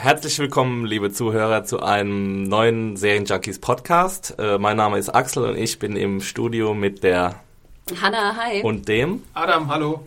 [0.00, 4.36] Herzlich willkommen, liebe Zuhörer, zu einem neuen Serienjunkies Podcast.
[4.38, 7.40] Äh, mein Name ist Axel und ich bin im Studio mit der
[8.00, 8.62] Hanna, hi.
[8.62, 9.24] und dem.
[9.34, 10.04] Adam, hallo.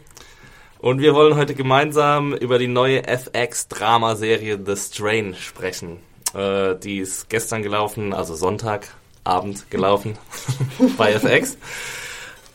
[0.80, 5.98] Und wir wollen heute gemeinsam über die neue FX-Dramaserie The Strain sprechen.
[6.34, 10.18] Äh, die ist gestern gelaufen, also Sonntagabend gelaufen
[10.98, 11.58] bei FX.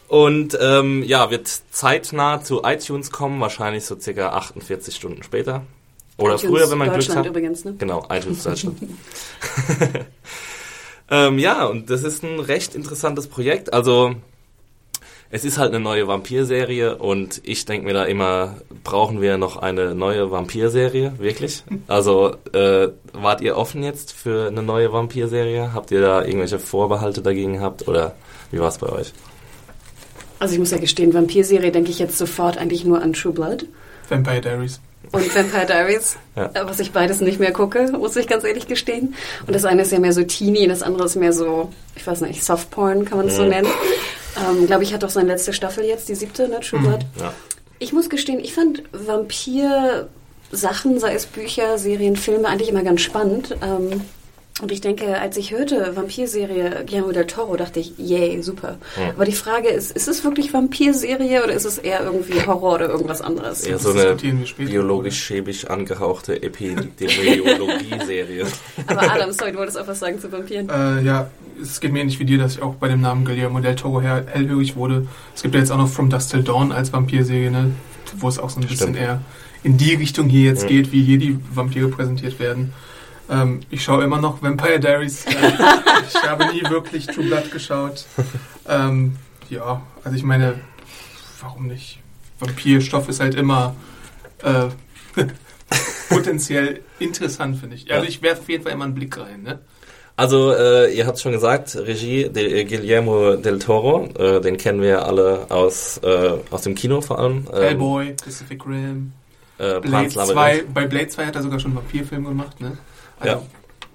[0.08, 5.66] Und ähm, ja, wird zeitnah zu iTunes kommen, wahrscheinlich so circa 48 Stunden später.
[6.18, 7.26] Oder iTunes früher, wenn man Glück hat.
[7.26, 7.74] übrigens, ne?
[7.78, 8.78] Genau, iTunes Deutschland.
[11.10, 13.72] ähm, ja, und das ist ein recht interessantes Projekt.
[13.72, 14.14] Also,
[15.28, 19.56] es ist halt eine neue Vampirserie und ich denke mir da immer, brauchen wir noch
[19.56, 21.14] eine neue Vampirserie?
[21.18, 21.64] Wirklich?
[21.88, 25.72] Also, äh, wart ihr offen jetzt für eine neue Vampirserie?
[25.72, 28.14] Habt ihr da irgendwelche Vorbehalte dagegen gehabt oder
[28.50, 29.12] wie war es bei euch?
[30.38, 33.66] Also ich muss ja gestehen, Vampirserie denke ich jetzt sofort eigentlich nur an True Blood
[34.08, 34.80] Vampire Diaries.
[35.12, 36.50] und Vampire Diaries, Ja.
[36.64, 39.14] was ich beides nicht mehr gucke, muss ich ganz ehrlich gestehen.
[39.46, 42.20] Und das eine ist ja mehr so Teeny, das andere ist mehr so, ich weiß
[42.22, 43.68] nicht, Softporn kann man es so nennen.
[44.50, 47.06] Ähm, Glaube ich, hat doch seine letzte Staffel jetzt, die siebte, ne, True Blood.
[47.20, 47.32] Ja.
[47.78, 53.56] Ich muss gestehen, ich fand Vampir-Sachen, sei es Bücher, Serien, Filme, eigentlich immer ganz spannend.
[53.62, 54.02] Ähm,
[54.62, 58.78] und ich denke, als ich hörte Vampirserie Guillermo del Toro, dachte ich, yay, super.
[59.14, 62.88] Aber die Frage ist, ist es wirklich Vampirserie oder ist es eher irgendwie Horror oder
[62.88, 63.64] irgendwas anderes?
[63.64, 64.16] Eher Das so eine
[64.56, 68.46] biologisch-chemisch angehauchte Epidemiologie-Serie.
[68.86, 70.68] Aber Adam, sorry, du wolltest auch was sagen zu Vampiren.
[70.68, 71.30] Äh, ja,
[71.60, 74.00] es geht mir ähnlich wie dir, dass ich auch bei dem Namen Guillermo del Toro
[74.00, 75.06] her hellhörig wurde.
[75.34, 77.72] Es gibt ja jetzt auch noch From Dust Till Dawn als Vampirserie, ne?
[78.18, 78.98] wo es auch so ein bisschen Stimmt.
[78.98, 79.20] eher
[79.62, 80.68] in die Richtung hier jetzt Ja.
[80.68, 82.72] geht, wie hier die Vampire präsentiert werden.
[83.28, 85.24] Ähm, ich schaue immer noch Vampire Diaries.
[85.36, 88.04] Äh, ich habe nie wirklich True Blood geschaut.
[88.68, 89.16] Ähm,
[89.50, 90.60] ja, also ich meine,
[91.40, 92.00] warum nicht?
[92.38, 93.74] Vampirstoff ist halt immer
[94.42, 94.68] äh,
[96.08, 97.90] potenziell interessant, finde ich.
[97.90, 98.08] Also Ja.
[98.08, 99.42] ich werfe auf jeden Fall immer einen Blick rein.
[99.42, 99.58] Ne?
[100.16, 104.80] Also, äh, ihr habt schon gesagt, Regie de, äh, Guillermo del Toro, äh, den kennen
[104.80, 107.46] wir alle aus, äh, aus dem Kino vor allem.
[107.52, 109.12] Ähm, Hellboy, Pacific Rim,
[109.58, 110.24] Äh, Blade Pan's 2.
[110.34, 110.74] Labyrinth.
[110.74, 112.78] Bei Blade 2 hat er sogar schon einen Vampirfilm gemacht, ne?
[113.24, 113.42] Ja.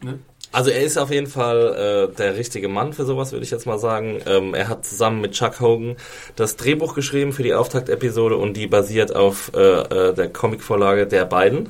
[0.01, 0.19] Ne?
[0.53, 3.65] Also er ist auf jeden Fall äh, der richtige Mann für sowas, würde ich jetzt
[3.65, 4.19] mal sagen.
[4.25, 5.95] Ähm, er hat zusammen mit Chuck Hogan
[6.35, 11.23] das Drehbuch geschrieben für die Auftaktepisode und die basiert auf äh, äh, der Comicvorlage der
[11.25, 11.69] beiden,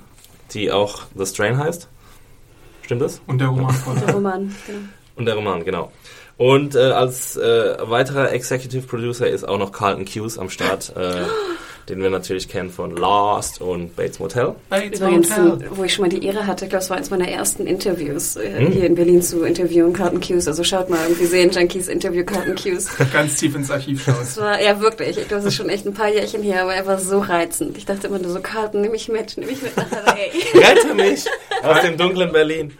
[0.53, 1.87] die auch The Strain heißt.
[2.81, 3.21] Stimmt das?
[3.27, 4.79] Und der Roman von Der Roman, genau.
[5.15, 5.91] Und der Roman, genau.
[6.37, 11.21] Und äh, als äh, weiterer Executive Producer ist auch noch Carlton Cuse am Start, äh,
[11.89, 14.55] den wir natürlich kennen von Lost und Bates Motel.
[14.69, 15.69] Bates Übrigens, Motel.
[15.71, 18.35] wo ich schon mal die Ehre hatte, ich glaube, es war eins meiner ersten Interviews
[18.35, 18.71] äh, Hm.
[18.71, 20.47] hier in Berlin zu interviewen, Carton Cues.
[20.47, 22.89] Also schaut mal, irgendwie sehen Junkies Interview Carton Cues.
[23.13, 24.21] Ganz tief ins Archiv schaust.
[24.21, 26.73] Das war, ja wirklich, ich glaube, das ist schon echt ein paar Jährchen her, aber
[26.75, 27.77] er war so reizend.
[27.77, 29.85] Ich dachte immer nur so, Karten, nimm mich mit, nimm mich mit nach.
[30.15, 31.25] Rette mich
[31.63, 32.71] aus dem dunklen Berlin.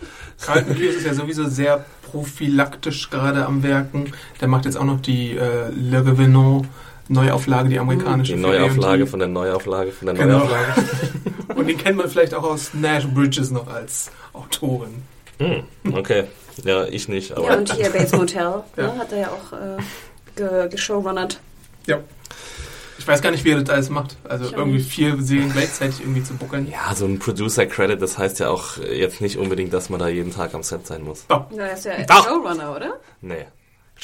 [0.44, 4.12] Carlton Cuse ist ja sowieso sehr prophylaktisch gerade am Werken.
[4.40, 6.66] Der macht jetzt auch noch die äh, Le Revenant
[7.12, 8.34] Neuauflage, die amerikanische.
[8.36, 10.40] Die für Neuauflage von der Neuauflage von der Genau.
[10.40, 10.86] Neuauflage.
[11.56, 15.04] Und den kennt man vielleicht auch aus Nash Bridges noch als Autorin.
[15.40, 15.64] Hm,
[15.94, 16.26] okay.
[16.64, 17.46] Ja, ich nicht, aber.
[17.48, 18.42] Ja, und hier Bates Motel,
[18.78, 18.84] Ja.
[18.84, 19.78] ne, hat er ja auch äh,
[20.36, 21.40] ge geshowrunnert.
[21.88, 22.00] Ja.
[23.00, 24.16] Ich weiß gar nicht, wie er das alles macht.
[24.24, 26.70] Also Ich irgendwie vier Serien gleichzeitig irgendwie zu buckeln.
[26.72, 30.32] Ja, so ein Producer-Credit, das heißt ja auch jetzt nicht unbedingt, dass man da jeden
[30.32, 31.26] Tag am Set sein muss.
[31.30, 32.28] Oh, Ja, er ist ja Doch.
[32.28, 33.00] Showrunner, oder?
[33.22, 33.46] Nee.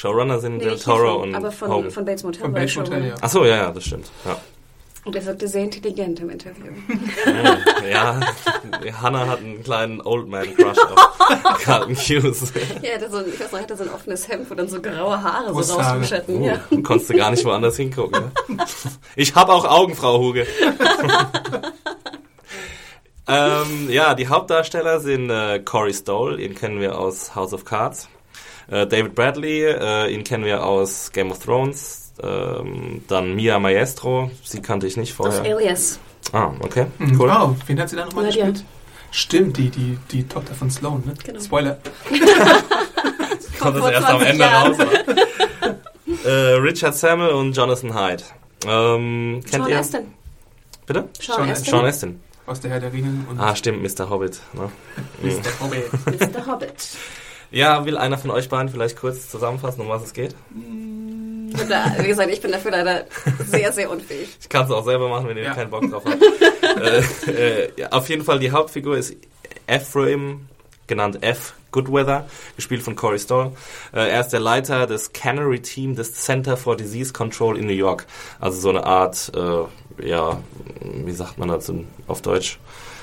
[0.00, 1.90] Showrunner sind Nee, Del Toro und aber von, Hogan.
[1.90, 3.14] von Bates Motel Von Bates Motel, ja.
[3.20, 4.08] Achso, ja, ja, das stimmt.
[4.24, 4.40] Ja.
[5.04, 6.66] Und er wirkte sehr intelligent im Interview.
[7.90, 8.20] ja,
[9.00, 12.52] Hannah hat einen kleinen Old Man Crush auf Carlton Hughes.
[12.82, 14.54] ja, er hatte so ein, ich weiß noch, er hatte so ein offenes Hemd, wo
[14.54, 15.82] dann so graue Haare so Brusthaare.
[16.00, 16.42] rausgeschnitten.
[16.42, 16.60] Uh, Ja.
[16.82, 18.30] konntest du gar nicht woanders hingucken.
[18.48, 18.58] Ne?
[19.16, 20.46] Ich habe auch Augen, Frau Huge.
[23.28, 28.08] ähm, ja, die Hauptdarsteller sind äh, Corey Stoll, ihn kennen wir aus House of Cards.
[28.70, 32.12] Äh, David Bradley, äh, ihn kennen wir aus Game of Thrones.
[32.22, 35.56] Ähm, dann Mia Maestro, sie kannte ich nicht Aus vorher.
[35.56, 35.98] Alias.
[36.32, 37.20] Ah, okay, Mhm.
[37.20, 37.28] cool.
[37.30, 38.46] Wow, wen hat sie da nochmal Nadia.
[38.46, 38.66] gespielt?
[39.10, 41.14] Stimmt, die, die, die Tochter von Sloan, ne?
[41.24, 41.40] Genau.
[41.40, 41.78] Spoiler.
[43.58, 44.72] Kommt vor erst am 20 Ende Jahren.
[44.74, 44.88] raus.
[46.24, 48.22] äh, Richard Samuel und Jonathan Hyde.
[48.66, 49.78] Ähm, kennt Sean ihr?
[49.78, 50.00] Astin.
[50.86, 51.08] Bitte?
[51.20, 51.70] Sean, Sean Astin.
[51.70, 52.20] Sean Astin.
[52.46, 54.08] Aus der Herr der Ringe und Ah, stimmt, Mr.
[54.10, 54.40] Hobbit.
[54.54, 54.70] Ne?
[55.22, 55.60] Mr.
[55.60, 55.90] Hobbit.
[56.34, 56.46] Mr.
[56.46, 56.88] Hobbit.
[57.50, 60.34] Ja, will einer von euch beiden vielleicht kurz zusammenfassen, um was es geht?
[61.68, 63.04] Da, wie gesagt, ich bin dafür leider
[63.46, 64.28] sehr, sehr unfähig.
[64.40, 65.54] Ich kann es auch selber machen, wenn ihr Ja.
[65.54, 66.22] keinen Bock drauf habt.
[67.28, 69.16] äh, äh, ja, auf jeden Fall, die Hauptfigur ist
[69.66, 70.46] Ephraim,
[70.86, 71.54] genannt F.
[71.70, 73.52] Goodweather, gespielt von Corey Stoll.
[73.92, 77.72] Äh, er ist der Leiter des Canary Team des Center for Disease Control in New
[77.74, 78.06] York.
[78.40, 80.40] Also so eine Art, äh, ja,
[80.82, 82.58] wie sagt man dazu auf Deutsch?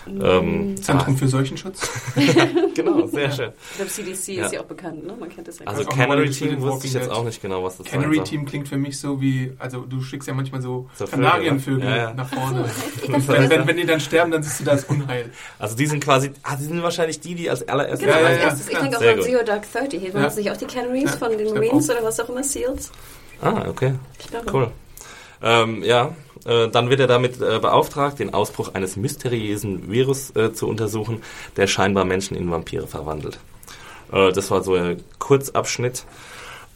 [0.08, 1.90] Ähm, Zentrum für Seuchenschutz.
[2.76, 3.52] genau, sehr schön.
[3.72, 4.46] Ich glaube, CDC Ja.
[4.46, 5.14] ist ja auch bekannt, ne?
[5.20, 5.66] Man kennt das ja.
[5.68, 8.26] Also Canary Team wusste ich jetzt auch nicht genau, was das Canary sein soll.
[8.26, 11.84] Team klingt für mich so wie, also du schickst ja manchmal so So Vögel, Kanarienvögel?
[11.90, 12.14] Ja, ja.
[12.14, 12.66] nach vorne.
[13.28, 15.32] Wenn, wenn, wenn die dann sterben, dann siehst du das Unheil.
[15.60, 18.28] Also die sind quasi, ah, die sind wahrscheinlich die, die als allererstes Genau, Ja, ja,
[18.28, 18.70] als ja, erstes.
[18.70, 19.22] Ich denke auch an.
[19.22, 20.02] Zero Dark 30.
[20.02, 20.22] Waren Ja.
[20.24, 22.92] das nicht auch die Canaries Ja, von den Marines oder was auch immer, SEALs?
[23.42, 23.94] Ah, okay.
[24.20, 24.52] Ich glaube.
[24.52, 24.72] Cool.
[25.46, 26.16] Ähm, ja,
[26.46, 31.22] äh, dann wird er damit äh, beauftragt, den Ausbruch eines mysteriösen Virus äh, zu untersuchen,
[31.56, 33.40] der scheinbar Menschen in Vampire verwandelt.
[34.12, 36.04] Äh, das war so ein Kurzabschnitt.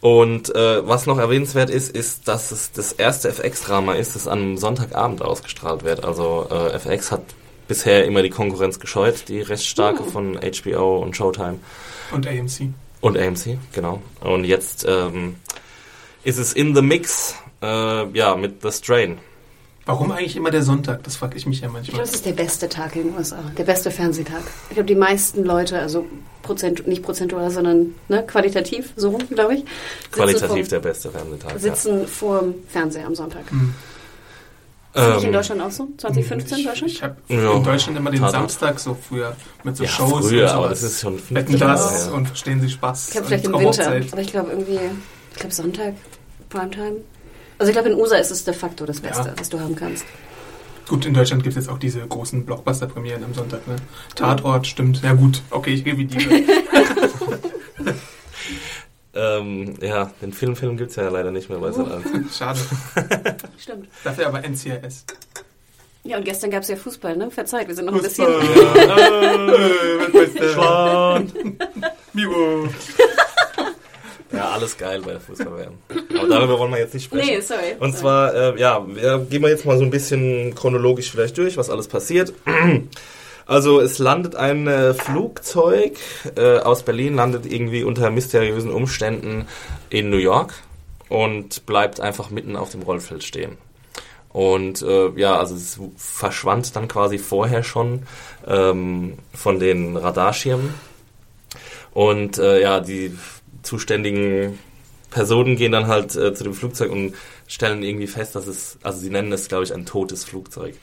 [0.01, 4.55] Und äh, was noch erwähnenswert ist, ist, dass es das erste FX-Drama ist, das am
[4.55, 6.05] Sonntagabend ausgestrahlt wird.
[6.05, 7.23] Also äh, FX hat
[7.67, 11.59] bisher immer die Konkurrenz gescheut, die recht starke von HBO und Showtime.
[12.11, 12.69] Und AMC.
[13.01, 14.01] Und AMC, genau.
[14.21, 15.35] Und jetzt ähm,
[16.23, 19.17] ist es in the mix, äh, ja, mit The Strain.
[19.85, 21.01] Warum eigentlich immer der Sonntag?
[21.03, 21.93] Das frage ich mich ja Ich manchmal.
[21.95, 24.41] glaube, das ist der beste Tag in den USA, der beste Fernsehtag.
[24.69, 26.05] Ich glaube, die meisten Leute, also
[26.43, 31.09] Prozent, nicht prozentual, sondern ne, qualitativ, so rum, glaube ich, sitzen Qualitativ vor, der beste
[31.11, 31.59] Fernsehtag.
[31.59, 33.49] sitzen vor dem Fernseher am Sonntag.
[33.49, 33.73] Hm.
[34.93, 35.87] Ist das nicht Ähm, in Deutschland auch so?
[35.97, 36.91] 2015 ich, Deutschland?
[36.93, 37.53] Ich habe Ja.
[37.53, 38.41] in Deutschland immer den Tatsache.
[38.41, 40.81] Samstag so früher mit so Ja, Shows früher, und aber sowas.
[40.81, 43.07] das ist schon Wetten das und verstehen Sie Spaß.
[43.07, 44.05] Ich glaube vielleicht im Winter, Hochzeit.
[44.13, 44.79] aber ich glaube irgendwie,
[45.33, 45.93] ich glaube Sonntag,
[46.49, 46.97] Primetime.
[47.59, 49.33] Also ich glaube in USA ist es de facto das Beste, Ja.
[49.37, 50.05] was du haben kannst.
[50.87, 53.67] Gut, in Deutschland gibt es jetzt auch diese großen Blockbuster-Premieren am Sonntag.
[53.67, 53.75] Ne?
[54.15, 55.03] Tatort, stimmt.
[55.03, 56.41] Ja gut, okay, ich revidiere.
[59.15, 61.87] Ähm, ja, den Filmfilm gibt's ja leider nicht mehr bei Sat.
[62.31, 62.59] Schade.
[63.57, 63.87] Stimmt.
[64.03, 65.03] Dafür aber NCIS.
[66.03, 67.29] Ja, und gestern gab es ja Fußball, ne?
[67.31, 68.27] Verzeiht, wir sind noch ein bisschen...
[72.13, 72.69] Miro.
[74.31, 75.73] Ja, alles geil bei der Fußball-WM.
[76.17, 77.27] Aber darüber wollen wir jetzt nicht sprechen.
[77.27, 77.75] Nee, sorry.
[77.79, 81.69] Und zwar, äh, ja, gehen wir jetzt mal so ein bisschen chronologisch vielleicht durch, was
[81.69, 82.33] alles passiert.
[83.45, 85.97] Also es landet ein äh, Flugzeug
[86.37, 89.47] äh, aus Berlin, landet irgendwie unter mysteriösen Umständen
[89.89, 90.53] in New York
[91.07, 93.57] und bleibt einfach mitten auf dem Rollfeld stehen.
[94.31, 98.03] Und äh, ja, also es verschwand dann quasi vorher schon
[98.45, 100.75] ähm, von den Radarschirmen.
[101.91, 103.17] Und äh, ja, die
[103.63, 104.57] zuständigen
[105.09, 107.15] Personen gehen dann halt äh, zu dem Flugzeug und
[107.47, 110.75] stellen irgendwie fest, dass es, also sie nennen es, glaube ich, ein totes Flugzeug.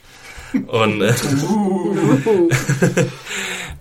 [0.53, 1.13] Und äh,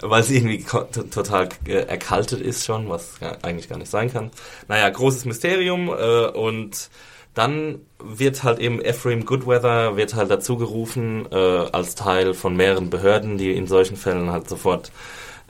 [0.01, 4.31] weil es irgendwie total äh, erkaltet ist schon, was ja eigentlich gar nicht sein kann.
[4.69, 6.91] Naja, großes Mysterium äh, und
[7.35, 12.89] dann wird halt eben Ephraim Goodweather wird halt dazu gerufen äh, als Teil von mehreren
[12.89, 14.91] Behörden, die in solchen Fällen halt sofort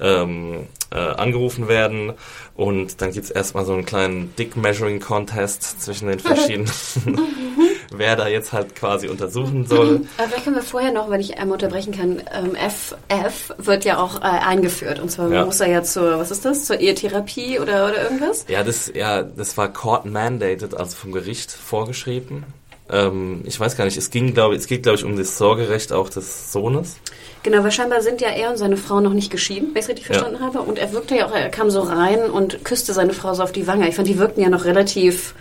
[0.01, 2.13] ähm, äh, angerufen werden
[2.55, 6.71] und dann gibt's erstmal so einen kleinen Dick Measuring Contest zwischen den verschiedenen,
[7.93, 10.03] wer da jetzt halt quasi untersuchen soll.
[10.17, 13.99] Aber vielleicht können wir vorher noch, wenn ich einmal unterbrechen kann, ähm, FF wird ja
[13.99, 15.01] auch äh, eingeführt.
[15.01, 15.45] Und zwar Ja.
[15.45, 18.45] muss er ja zur, was ist das, zur Ehetherapie oder, oder irgendwas?
[18.49, 22.45] Ja, das, ja, das war court mandated, also vom Gericht vorgeschrieben.
[22.89, 25.93] Ähm, ich weiß gar nicht, es ging, glaube es geht, glaube ich, um das Sorgerecht
[25.93, 26.99] auch des Sohnes.
[27.47, 29.89] Genau, weil scheinbar sind ja er und seine Frau noch nicht geschieden, wenn ich es
[29.89, 30.15] richtig Ja.
[30.15, 30.63] verstanden habe.
[30.63, 33.53] Und er wirkte ja auch, er kam so rein und küsste seine Frau so auf
[33.53, 33.89] die Wange.
[33.89, 35.35] Ich fand, die wirkten ja noch relativ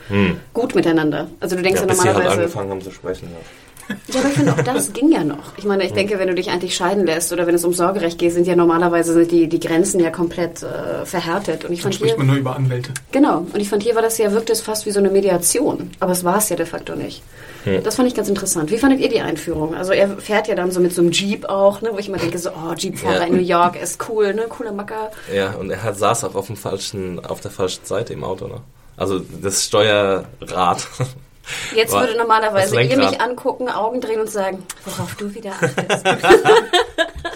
[0.54, 1.28] gut miteinander.
[1.40, 2.42] Also du denkst Ja, ja, bis sie halt normalerweise...
[2.44, 3.30] angefangen haben zu sprechen.
[3.32, 3.96] Ja.
[4.14, 5.58] Ja, aber ich finde, auch das ging ja noch.
[5.58, 8.18] Ich meine, ich denke, wenn du dich eigentlich scheiden lässt oder wenn es um Sorgerecht
[8.20, 11.66] geht, sind ja normalerweise die, die Grenzen ja komplett äh, verhärtet.
[11.66, 12.92] Und ich Dann fand spricht hier, man nur über Anwälte.
[13.12, 15.92] genau, und ich fand hier war das ja, wirkte es fast wie so eine Mediation.
[16.00, 17.22] Aber es war es ja de facto nicht.
[17.84, 18.72] Das fand ich ganz interessant.
[18.72, 19.76] Wie fandet ihr die Einführung?
[19.76, 22.18] Also er fährt ja dann so mit so einem Jeep auch, ne, wo ich immer
[22.18, 23.24] denke so, oh, Jeepfahrer Ja.
[23.26, 25.12] in New York ist cool, ne, cooler Macker.
[25.34, 28.48] ja, und er hat, saß auch auf, dem falschen, auf der falschen Seite im Auto.
[28.48, 28.62] Ne?
[28.98, 30.88] Also das Steuerrad.
[31.76, 36.06] Jetzt War- würde normalerweise ihr mich angucken, Augen drehen und sagen, worauf du wieder achtest.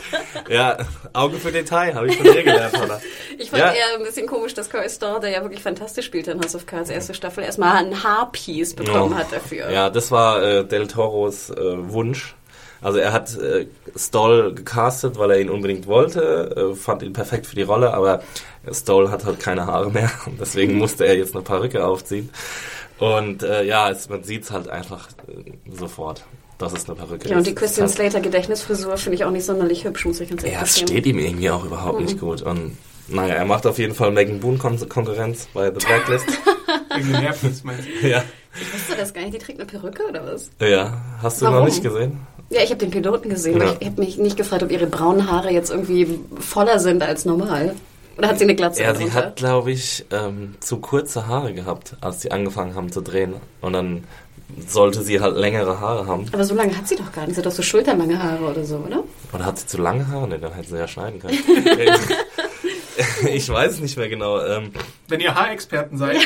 [0.49, 0.77] ja,
[1.13, 2.99] Auge für Detail, habe ich von dir gelernt, Hannah.
[3.37, 3.71] Ich fand Ja.
[3.71, 6.65] eher ein bisschen komisch, dass Corey Starr, der ja wirklich fantastisch spielte in House of
[6.65, 9.17] Cards erste Staffel, erstmal ein Haarpiece bekommen Oh.
[9.17, 9.69] hat dafür.
[9.71, 11.55] Ja, das war äh, Del Toros äh,
[11.91, 12.35] Wunsch.
[12.81, 17.45] Also er hat äh, Stoll gecastet, weil er ihn unbedingt wollte, äh, fand ihn perfekt
[17.45, 18.21] für die Rolle, aber
[18.71, 22.29] Stoll hat halt keine Haare mehr und deswegen musste er jetzt eine Perücke aufziehen.
[22.97, 26.25] Und äh, ja, es, man sieht es halt einfach äh, sofort,
[26.59, 27.47] dass es eine Perücke Ja, und ist.
[27.47, 30.55] die Christian ist Slater Gedächtnisfrisur finde ich auch nicht sonderlich hübsch, muss ich ganz ehrlich
[30.57, 32.05] Ja, es steht ihm irgendwie auch überhaupt Mhm.
[32.05, 32.41] nicht gut.
[32.43, 36.27] Und naja, er macht auf jeden Fall Megan Boone Kon Konkurrenz bei The Blacklist.
[36.95, 38.07] Wegen den Nervens, meinst du?
[38.07, 38.23] ja.
[38.59, 40.49] Ich wusste das gar nicht, die trägt eine Perücke oder was?
[40.61, 41.59] ja, hast du Warum?
[41.59, 42.19] noch nicht gesehen?
[42.51, 43.67] Ja, ich habe den Piloten gesehen, Ja.
[43.69, 47.25] aber ich habe mich nicht gefragt, ob ihre braunen Haare jetzt irgendwie voller sind als
[47.25, 47.75] normal.
[48.17, 51.95] Oder hat sie eine Glatze Ja, sie hat, glaube ich, ähm, zu kurze Haare gehabt,
[52.01, 53.35] als sie angefangen haben zu drehen.
[53.61, 54.03] Und dann
[54.67, 56.25] sollte sie halt längere Haare haben.
[56.31, 57.35] Aber so lange hat sie doch gar nicht.
[57.35, 59.03] Sie hat doch so schulterlange Haare oder so, oder?
[59.33, 60.27] Oder hat sie zu lange Haare?
[60.27, 61.37] Ne, dann hätte sie ja schneiden können.
[63.31, 64.39] ich weiß es nicht mehr genau.
[64.43, 64.71] Ähm,
[65.07, 66.17] Wenn ihr Haarexperten seid,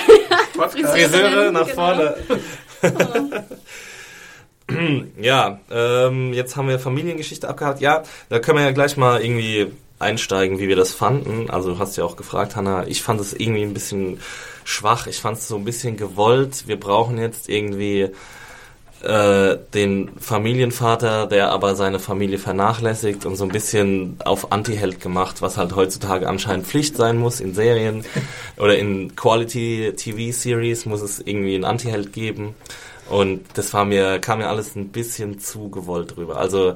[0.56, 0.94] Podcast.
[0.94, 1.75] Friseure nach Genau.
[1.75, 2.15] vorne.
[5.22, 7.82] ja, ähm, jetzt haben wir Familiengeschichte abgehakt.
[7.82, 11.50] Ja, da können wir ja gleich mal irgendwie einsteigen, wie wir das fanden.
[11.50, 12.86] Also du hast ja auch gefragt, Hanna.
[12.88, 14.20] Ich fand es irgendwie ein bisschen
[14.63, 15.08] schwach.
[15.08, 16.67] Ich fand es so ein bisschen gewollt.
[16.67, 18.10] Wir brauchen jetzt irgendwie
[19.03, 25.41] äh, den Familienvater, der aber seine Familie vernachlässigt und so ein bisschen auf Anti-Held gemacht,
[25.41, 28.05] was halt heutzutage anscheinend Pflicht sein muss in Serien
[28.58, 32.55] oder in Quality-TV-Series muss es irgendwie einen Anti-Held geben.
[33.10, 36.38] Und das war mir, kam mir alles ein bisschen zu gewollt drüber.
[36.38, 36.75] Also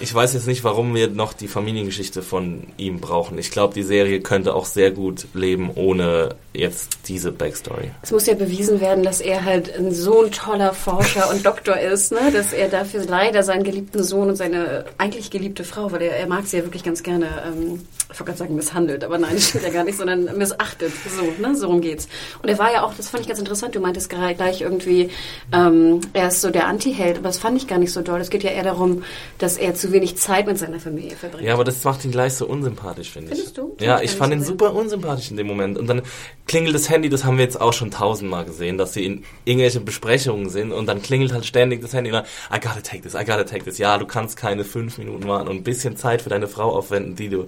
[0.00, 3.38] ich weiß jetzt nicht, warum wir noch die Familiengeschichte von ihm brauchen.
[3.38, 7.90] Ich glaube, die Serie könnte auch sehr gut leben ohne jetzt diese Backstory.
[8.02, 12.12] Es muss ja bewiesen werden, dass er halt so ein toller Forscher und Doktor ist,
[12.12, 12.30] ne?
[12.32, 16.26] dass er dafür leider seinen geliebten Sohn und seine eigentlich geliebte Frau, weil er, er
[16.26, 19.50] mag sie ja wirklich ganz gerne, ähm, ich wollte gerade sagen misshandelt, aber nein, das
[19.50, 20.92] stimmt ja gar nicht, sondern missachtet.
[21.14, 21.54] So, ne?
[21.54, 22.08] so rum geht's.
[22.42, 25.10] Und er war ja auch, das fand ich ganz interessant, du meintest gerade gleich irgendwie,
[25.52, 28.18] ähm, er ist so der Anti-Held, aber das fand ich gar nicht so doll.
[28.20, 29.04] Es geht ja eher darum,
[29.36, 31.46] dass er zu wenig Zeit mit seiner Familie verbringt.
[31.46, 33.34] Ja, aber das macht ihn gleich so unsympathisch, finde ich.
[33.34, 33.76] Findest du?
[33.78, 35.76] Ja, ich fand ihn super unsympathisch in dem Moment.
[35.76, 36.00] Und dann
[36.46, 39.84] klingelt das Handy, das haben wir jetzt auch schon tausendmal gesehen, dass sie in irgendwelchen
[39.84, 43.12] Besprechungen sind und dann klingelt halt ständig das Handy und dann, I gotta take this,
[43.12, 43.76] I gotta take this.
[43.76, 47.14] Ja, du kannst keine fünf Minuten warten und ein bisschen Zeit für deine Frau aufwenden,
[47.14, 47.46] die du,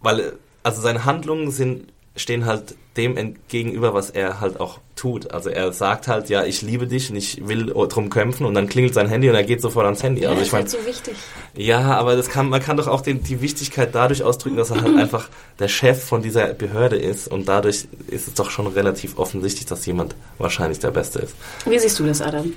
[0.00, 5.30] weil, also seine Handlungen sind, stehen halt dem gegenüber, was er halt auch tut.
[5.30, 8.68] Also er sagt halt, ja, ich liebe dich und ich will drum kämpfen und dann
[8.68, 10.22] klingelt sein Handy und er geht sofort ans Handy.
[10.22, 11.14] ja, also das ich ist meine, halt so wichtig.
[11.56, 14.82] ja, aber das kann, man kann doch auch den, die Wichtigkeit dadurch ausdrücken, dass er
[14.82, 15.28] halt einfach
[15.58, 19.86] der Chef von dieser Behörde ist und dadurch ist es doch schon relativ offensichtlich, dass
[19.86, 21.34] jemand wahrscheinlich der Beste ist.
[21.64, 22.52] Wie siehst du das, Adam?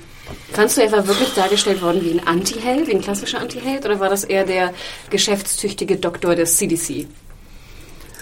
[0.52, 4.08] Fandst du etwa wirklich dargestellt worden wie ein Anti-Held, wie ein klassischer Anti-Held, oder war
[4.08, 4.74] das eher der
[5.10, 7.06] geschäftstüchtige Doktor des CDC?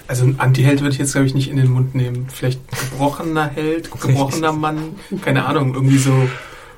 [0.08, 2.28] Also ein Anti-Held würde ich jetzt, glaube ich, nicht in den Mund nehmen.
[2.32, 6.28] Vielleicht gebrochener Held, gebrochener Mann, keine Ahnung, irgendwie so.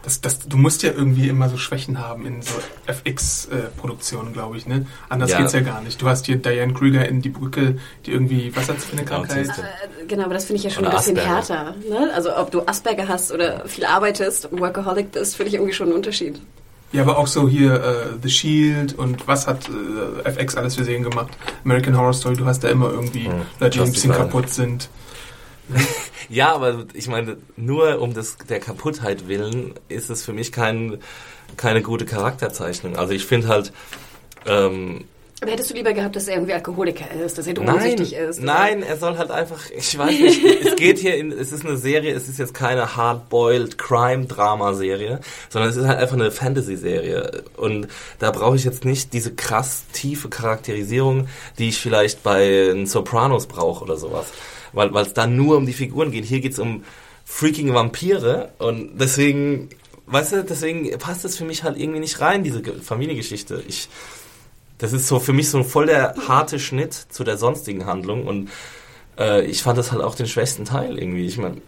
[0.02, 2.52] Das, das, du musst ja irgendwie immer so Schwächen haben in so
[2.86, 4.66] FX-Produktionen, glaube ich.
[4.66, 4.86] Ne?
[5.08, 5.38] Anders Ja.
[5.38, 6.00] geht's ja gar nicht.
[6.00, 9.04] Du hast hier Diane Krüger in die Brücke, die irgendwie, was hat sie für eine
[9.06, 9.48] Krankheit?
[9.48, 9.64] Autistin.
[9.64, 11.56] Äh, Genau, aber das finde ich ja schon Oder ein bisschen Asperger.
[11.64, 11.74] härter.
[11.88, 12.10] Ne?
[12.14, 15.86] Also ob du Asperger hast oder viel arbeitest und Workaholic bist, finde ich irgendwie schon
[15.86, 16.38] einen Unterschied.
[16.94, 20.84] Ja, aber auch so hier äh, The Shield und was hat äh, FX alles für
[20.84, 21.36] Serien gemacht?
[21.64, 23.42] American Horror Story, du hast da immer irgendwie Mhm.
[23.58, 24.88] Leute, die ein bisschen kaputt sind.
[26.30, 30.98] Ja, aber ich meine, nur um des, der Kaputtheit willen ist es für mich kein,
[31.58, 32.96] keine gute Charakterzeichnung.
[32.96, 33.72] Also ich finde halt,
[34.46, 35.04] ähm,
[35.44, 38.40] Aber hättest du lieber gehabt, dass er irgendwie Alkoholiker ist, dass er Nein, drogensichtig ist?
[38.42, 41.76] nein, er soll halt einfach, ich weiß nicht, es geht hier in, es ist eine
[41.76, 45.20] Serie, es ist jetzt keine hard-boiled Crime-Drama-Serie,
[45.50, 47.44] sondern es ist halt einfach eine Fantasy-Serie.
[47.56, 53.46] Und da brauche ich jetzt nicht diese krass tiefe Charakterisierung, die ich vielleicht bei Sopranos
[53.46, 54.26] brauche oder sowas.
[54.72, 56.24] Weil es da nur um die Figuren geht.
[56.24, 56.84] Hier geht's um
[57.24, 59.68] freaking Vampire und deswegen,
[60.06, 63.62] weißt du, deswegen passt es für mich halt irgendwie nicht rein, diese Ge- Familiengeschichte.
[63.68, 63.88] Ich,
[64.78, 68.50] das ist so für mich so voll der harte Schnitt zu der sonstigen Handlung und
[69.18, 71.26] äh, ich fand das halt auch den schwächsten Teil irgendwie.
[71.26, 71.58] Ich meine,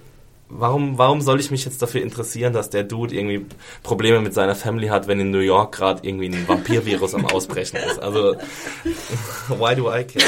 [0.49, 3.47] warum, warum soll ich mich jetzt dafür interessieren, dass der Dude irgendwie
[3.83, 7.77] Probleme mit seiner Family hat, wenn in New York gerade irgendwie ein Vampirvirus am Ausbrechen
[7.77, 7.99] ist?
[8.01, 8.37] Also,
[9.49, 10.25] why do I care?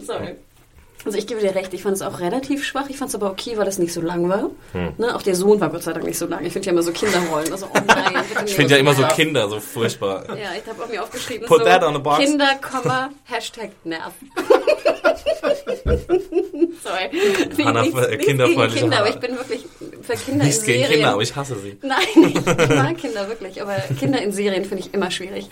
[0.00, 0.36] Sorry.
[1.04, 2.86] Also ich gebe dir recht, ich fand es auch relativ schwach.
[2.88, 4.50] Ich fand es aber okay, weil es nicht so lang war.
[4.72, 4.92] Hm.
[4.98, 5.14] Ne?
[5.14, 6.44] Auch der Sohn war Gott sei Dank nicht so lang.
[6.44, 7.52] Ich finde ja immer so Kinderrollen.
[7.52, 8.14] Also, oh nein,
[8.46, 10.24] Ich finde ja immer so Kinder so furchtbar.
[10.28, 12.18] Ja, ich habe auch mir aufgeschrieben, Put so that on a box.
[12.24, 14.12] Kinder, Komma, Hashtag Nerv.
[16.82, 17.10] Sorry.
[17.64, 19.64] Hannah, Nichts- äh, nichts kinderfreundliche gegen Kinder, aber ich bin wirklich
[20.02, 20.92] für Kinder Nichts in gegen Serien.
[21.00, 21.78] Kinder, aber ich hasse sie.
[21.82, 21.98] Nein,
[22.34, 25.48] ich mag Kinder wirklich, aber Kinder in Serien finde ich immer schwierig.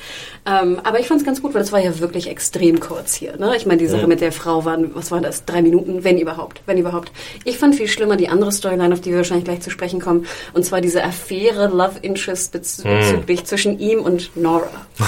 [0.46, 3.36] Ähm, aber ich fand es ganz gut, weil es war ja wirklich extrem kurz hier.
[3.36, 3.56] Ne?
[3.56, 4.08] Ich meine, die Sache Mhm.
[4.08, 7.12] mit der Frau waren, was waren das, drei Minuten, wenn überhaupt, wenn überhaupt.
[7.44, 10.26] Ich fand viel schlimmer die andere Storyline, auf die wir wahrscheinlich gleich zu sprechen kommen,
[10.52, 14.68] und zwar diese Affäre, Love Interest bez bezüglich zwischen ihm und Nora.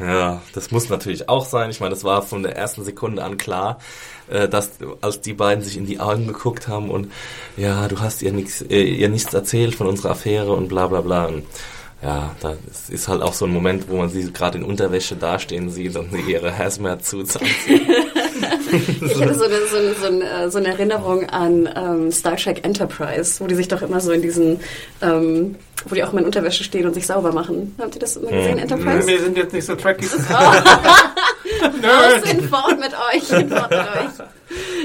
[0.00, 1.70] Ja, das muss natürlich auch sein.
[1.70, 3.78] Ich meine, das war von der ersten Sekunde an klar,
[4.28, 7.12] äh, dass als die beiden sich in die Augen geguckt haben und
[7.56, 11.02] ja, du hast ihr nichts, äh, ihr nichts erzählt von unserer Affäre und bla bla
[11.02, 11.26] bla.
[11.26, 11.44] Und
[12.02, 12.56] ja, da
[12.88, 16.10] ist halt auch so ein Moment, wo man sie gerade in Unterwäsche dastehen sieht und
[16.10, 17.38] sie ihre Hazmat-Suits.
[19.02, 22.64] Ich hatte so eine, so eine, so eine, so eine Erinnerung an ähm, Star Trek
[22.64, 24.60] Enterprise, wo die sich doch immer so in diesen,
[25.00, 27.74] ähm, wo die auch immer in Unterwäsche stehen und sich sauber machen.
[27.78, 29.06] Habt ihr das immer gesehen, Enterprise?
[29.06, 30.06] Wir sind jetzt nicht so tracky.
[31.62, 34.26] Raus hinfort mit euch, hinfort mit euch.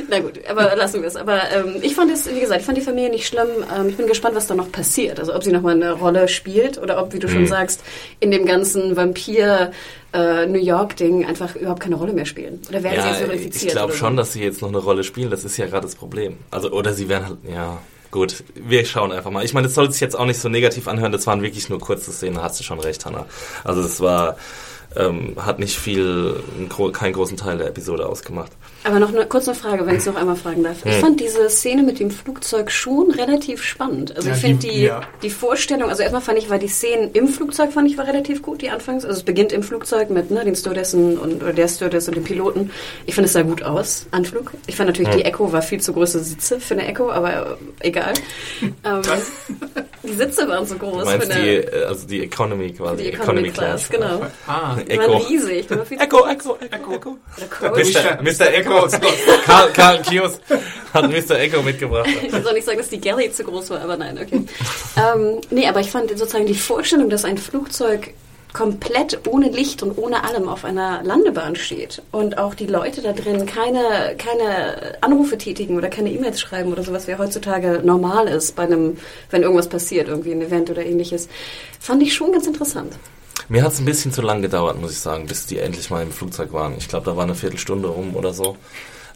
[0.09, 1.15] Na gut, aber lassen wir es.
[1.17, 3.47] Aber ähm, ich fand es, wie gesagt, ich fand die Familie nicht schlimm.
[3.75, 5.19] Ähm, ich bin gespannt, was da noch passiert.
[5.19, 7.47] Also ob sie nochmal eine Rolle spielt oder ob, wie du schon Mhm.
[7.47, 7.81] sagst,
[8.21, 9.71] in dem ganzen Vampir
[10.13, 12.61] äh, New York-Ding einfach überhaupt keine Rolle mehr spielen.
[12.69, 13.63] Oder werden sie Ja, jetzt nur infiziert?
[13.65, 14.17] ich glaube schon, so?
[14.17, 15.29] dass sie jetzt noch eine Rolle spielen.
[15.29, 16.37] Das ist ja gerade das Problem.
[16.51, 17.79] Also, oder sie werden halt, ja,
[18.11, 18.43] gut.
[18.55, 19.43] Wir schauen einfach mal.
[19.43, 21.11] Ich meine, das soll sich jetzt auch nicht so negativ anhören.
[21.11, 22.41] Das waren wirklich nur kurze Szenen.
[22.41, 23.25] Hast du schon recht, Hannah.
[23.65, 24.37] Also, es war,
[24.95, 26.41] ähm, hat nicht viel,
[26.93, 28.53] keinen großen Teil der Episode ausgemacht.
[28.83, 30.77] Aber noch eine kurze Frage, wenn ich es noch einmal fragen darf.
[30.85, 34.15] Ich fand diese Szene mit dem Flugzeug schon relativ spannend.
[34.15, 35.01] Also Ja, ich finde die- die, ja.
[35.21, 38.41] die Vorstellung, also erstmal fand ich, war die Szenen im Flugzeug fand ich war relativ
[38.41, 39.03] gut, die Anfangs.
[39.03, 42.23] Also es beginnt im Flugzeug mit ne, den Stewardessen und oder der Stewardess und dem
[42.23, 42.71] Piloten.
[43.05, 44.51] Ich finde es sah gut aus, Anflug.
[44.67, 47.87] Ich fand natürlich, die Echo war viel zu große Sitze für eine Echo, aber äh,
[47.87, 48.13] egal.
[48.61, 49.01] ähm,
[50.03, 50.99] die Sitze waren so groß.
[50.99, 53.03] Du meinst für eine, die, äh, also die Economy quasi.
[53.03, 54.21] die Economy Class, genau.
[54.47, 55.17] Ah, Die waren Echo.
[55.27, 55.67] riesig.
[55.67, 57.17] Die waren Echo, Echo, Echo, Echo.
[57.75, 58.21] Mr.
[58.21, 58.53] Mr.
[58.53, 58.66] Echo.
[59.45, 60.39] Karl, Karl Kios
[60.93, 61.39] hat Mr.
[61.39, 62.09] Echo mitgebracht.
[62.25, 64.45] Ich auch nicht sagen, dass die Galley zu groß war, aber nein, okay.
[64.97, 68.13] ähm, nee, aber ich fand sozusagen die Vorstellung, dass ein Flugzeug
[68.53, 73.13] komplett ohne Licht und ohne allem auf einer Landebahn steht und auch die Leute da
[73.13, 78.55] drin keine, keine Anrufe tätigen oder keine E-Mails schreiben oder sowas, wie heutzutage normal ist
[78.55, 78.97] bei einem,
[79.29, 81.27] wenn irgendwas passiert, irgendwie ein Event oder ähnliches,
[81.79, 82.93] fand ich schon ganz interessant.
[83.49, 86.03] Mir hat es ein bisschen zu lang gedauert, muss ich sagen, bis die endlich mal
[86.03, 86.75] im Flugzeug waren.
[86.77, 88.57] Ich glaube, da war eine Viertelstunde rum oder so.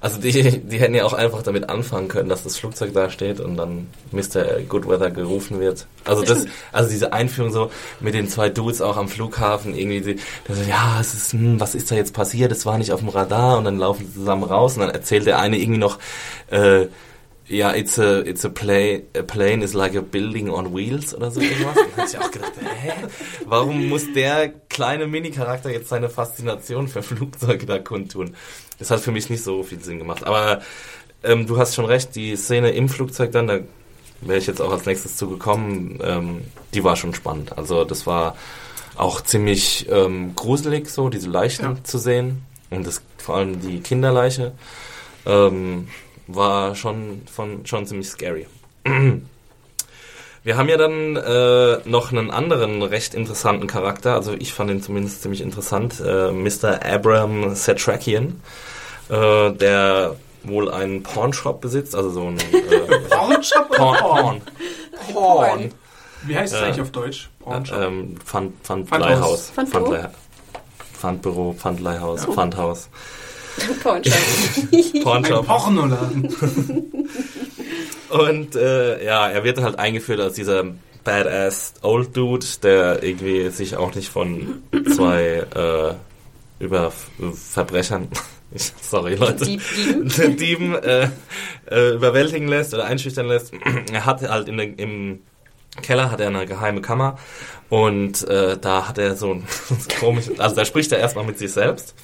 [0.01, 3.39] Also die, die hätten ja auch einfach damit anfangen können, dass das Flugzeug da steht
[3.39, 4.61] und dann Mr.
[4.67, 5.85] Goodweather gerufen wird.
[6.05, 10.15] Also das, also diese Einführung so mit den zwei Dudes auch am Flughafen irgendwie, die,
[10.15, 12.51] die so, ja, es ist, hm, was ist da jetzt passiert?
[12.51, 15.27] Es war nicht auf dem Radar und dann laufen sie zusammen raus und dann erzählt
[15.27, 15.99] der eine irgendwie noch,
[16.49, 16.87] äh,
[17.51, 21.29] ja, it's a, it's a play, a plane is like a building on wheels oder
[21.31, 21.77] so irgendwas.
[21.77, 22.91] Und hab ich auch gedacht, hä?
[23.45, 28.35] Warum muss der kleine Mini-Charakter jetzt seine Faszination für Flugzeuge da kundtun?
[28.79, 30.23] Das hat für mich nicht so viel Sinn gemacht.
[30.25, 30.61] Aber
[31.23, 33.59] ähm, du hast schon recht, die Szene im Flugzeug dann, da
[34.21, 36.41] wäre ich jetzt auch als nächstes zugekommen, ähm,
[36.73, 37.57] die war schon spannend.
[37.57, 38.35] Also das war
[38.95, 41.83] auch ziemlich ähm, gruselig, so diese Leichen Ja.
[41.83, 42.43] zu sehen.
[42.69, 44.53] Und das, vor allem die Kinderleiche.
[45.25, 45.89] Ähm,
[46.35, 48.47] war schon, von, schon ziemlich scary.
[50.43, 54.81] Wir haben ja dann äh, noch einen anderen recht interessanten Charakter, also ich fand ihn
[54.81, 56.83] zumindest ziemlich interessant, äh, Mr.
[56.83, 58.41] Abraham Satrakian,
[59.09, 64.41] äh, der wohl einen Pawnshop besitzt, also so ein äh, Pornshop oder Porn, Porn?
[64.41, 64.41] Porn,
[65.13, 65.71] Porn.
[66.23, 67.29] Wie heißt es Äh, eigentlich auf Deutsch?
[67.39, 67.77] Pornshop.
[67.79, 68.89] Ähm, Pfand, Pfandhaus.
[68.89, 69.49] Pfandleihhaus.
[69.51, 69.85] Pfandbüro?
[69.93, 70.09] Pfandleih-
[70.97, 72.31] Pfandbüro, Pfandleihhaus, Ja.
[72.33, 72.89] Pfandhaus.
[73.83, 74.13] Pornshop.
[74.71, 75.45] Ein Pornshop.
[75.45, 76.35] Pornoladen.
[78.09, 80.65] Und äh, ja, er wird halt eingeführt als dieser
[81.03, 84.61] badass Old Dude, der irgendwie sich auch nicht von
[84.93, 85.93] zwei äh,
[86.63, 86.91] über
[87.33, 88.09] Verbrechern,
[88.53, 90.37] ich, sorry Leute, Dieb- Dieben?
[90.37, 91.07] Dieben äh,
[91.69, 93.53] äh, überwältigen lässt oder einschüchtern lässt.
[93.93, 95.21] er hat halt in der, im
[95.81, 97.17] Keller hat er eine geheime Kammer
[97.69, 99.43] und äh, da hat er so ein
[100.01, 101.95] komisch, also da spricht er erstmal mit sich selbst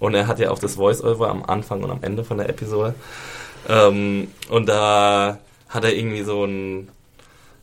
[0.00, 2.94] und er hat ja auch das Voice-Over am Anfang und am Ende von der Episode.
[3.68, 6.88] Ähm, und da hat er irgendwie so ein,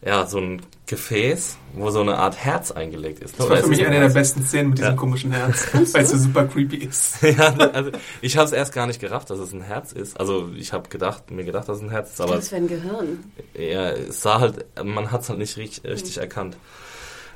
[0.03, 3.39] ja, so ein Gefäß, wo so eine Art Herz eingelegt ist.
[3.39, 4.97] Das war ist für mich ein eine der besten Szenen mit diesem Ja.
[4.97, 7.21] komischen Herz, weil es so super creepy ist.
[7.21, 7.91] ja, also
[8.21, 10.19] ich habe es erst gar nicht gerafft, dass es ein Herz ist.
[10.19, 12.67] Also ich habe gedacht, mir gedacht, dass es ein Herz ist, aber Das wäre ein
[12.67, 13.23] Gehirn.
[13.53, 16.57] ja, es sah halt, man hat es halt nicht richtig, richtig erkannt.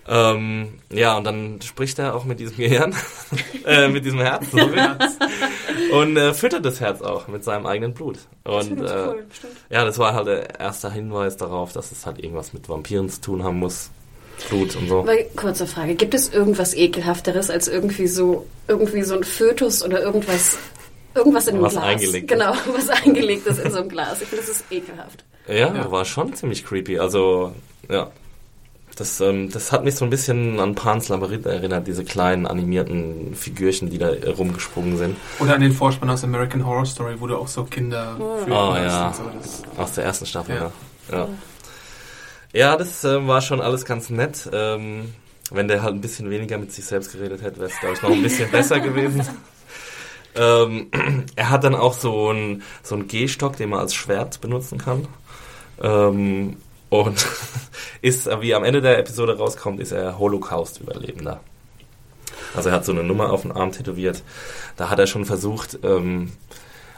[0.08, 2.94] Ähm, ja, und dann spricht er auch mit diesem Gehirn,
[3.66, 4.80] äh, mit diesem Herz, sorry.
[5.92, 8.20] und äh, füttert das Herz auch mit seinem eigenen Blut.
[8.44, 9.26] Und Das äh, cool,
[9.72, 13.20] ja, das war halt der erste Hinweis darauf, dass es halt irgendwas mit Vampiren zu
[13.22, 13.90] tun haben muss.
[14.50, 15.08] Blut und so.
[15.08, 20.02] Weil, kurze Frage, gibt es irgendwas ekelhafteres als irgendwie so irgendwie so ein Fötus oder
[20.02, 20.58] irgendwas
[21.16, 21.84] irgendwas in einem Was Glas?
[21.86, 24.22] eingelegt Genau, was eingelegt ist in so einem Glas.
[24.22, 25.24] Ich finde, das ist ekelhaft.
[25.48, 25.90] Ja, Ja.
[25.90, 27.00] war schon ziemlich creepy.
[27.00, 27.54] Also,
[27.90, 28.12] ja.
[28.96, 33.36] Das, ähm, das hat mich so ein bisschen an Pans Labyrinth erinnert, diese kleinen animierten
[33.36, 35.18] Figürchen, die da rumgesprungen sind.
[35.40, 38.48] Oder an den Vorspann aus American Horror Story, wo du auch so Kinder Oh, kannst
[38.50, 39.08] ja.
[39.08, 39.64] und so.
[39.82, 40.72] Aus der ersten Staffel, Ja.
[41.12, 41.18] ja.
[41.18, 41.28] Ja,
[42.54, 44.50] ja das äh, war schon alles ganz nett.
[44.54, 45.14] Ähm,
[45.52, 48.02] wenn der halt ein bisschen weniger mit sich selbst geredet hätte, wäre es, glaube ich,
[48.02, 49.22] noch ein bisschen besser gewesen.
[50.36, 50.88] Ähm,
[51.36, 55.08] er hat dann auch so einen so einen Gehstock, den man als Schwert benutzen kann.
[55.82, 56.58] Ähm,
[57.02, 57.26] und
[58.02, 61.40] ist, wie am Ende der Episode rauskommt, ist er Holocaust-Überlebender.
[62.56, 64.24] Also er hat so eine Nummer auf den Arm tätowiert.
[64.78, 66.32] Da hat er schon versucht, ähm,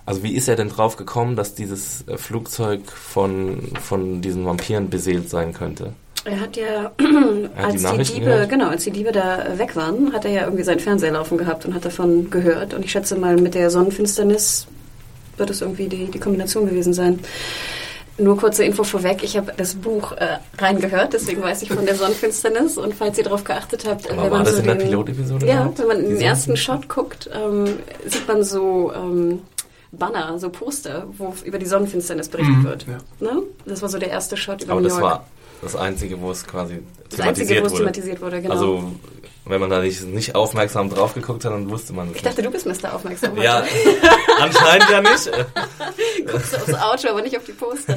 [0.05, 4.89] also wie ist er denn drauf gekommen, dass dieses äh, Flugzeug von, von diesen Vampiren
[4.89, 5.93] beseelt sein könnte?
[6.23, 8.49] Er hat ja, die als die, Nachrichten Diebe, gehört?
[8.49, 11.65] genau, als die Diebe da weg waren, hat er ja irgendwie seinen Fernseher laufen gehabt
[11.65, 12.73] und hat davon gehört.
[12.73, 14.67] Und ich schätze mal, mit der Sonnenfinsternis
[15.37, 17.19] wird es irgendwie die, die Kombination gewesen sein.
[18.19, 21.95] Nur kurze Info vorweg, ich habe das Buch äh, reingehört, deswegen weiß ich von der
[21.95, 22.77] Sonnenfinsternis.
[22.77, 24.87] Und falls ihr darauf geachtet habt, Aber wenn war man das so in der den,
[24.87, 26.57] Pilotepisode Ja, wenn man den ersten?
[26.57, 27.77] Shot guckt, ähm,
[28.07, 29.41] sieht man so ähm,
[29.91, 32.85] Banner, so Poster, wo über die Sonnenfinsternis berichtet Mhm, wird.
[32.87, 32.97] ja.
[33.19, 33.43] Ne?
[33.65, 35.03] Das war so der erste Shot über Aber New das York.
[35.11, 35.27] war
[35.61, 37.81] das Einzige, wo es quasi das Einzige, thematisiert wo es wurde.
[37.83, 38.53] thematisiert wurde, genau.
[38.53, 38.91] Also,
[39.49, 42.41] wenn man da nicht, nicht aufmerksam drauf geguckt hat, dann wusste man es ich dachte,
[42.41, 42.93] du bist Mr.
[42.93, 43.37] Aufmerksam.
[43.41, 43.63] Ja,
[44.39, 45.31] anscheinend ja nicht.
[46.31, 47.95] Guckst du aufs Auto, aber nicht auf die Poster.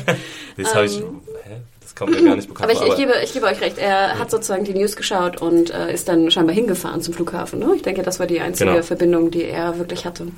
[0.57, 0.99] Das habe ich.
[0.99, 1.57] Ähm, Hä?
[1.81, 2.89] Das kommt mir gar nicht bekannt Aber ich, vor.
[2.89, 6.09] ich, gebe, ich gebe euch recht, er hat sozusagen die News geschaut und äh, ist
[6.09, 7.59] dann scheinbar hingefahren zum Flughafen.
[7.59, 7.73] Ne?
[7.75, 8.83] Ich denke, das war die einzige Genau.
[8.85, 10.29] Verbindung, die er wirklich hatte.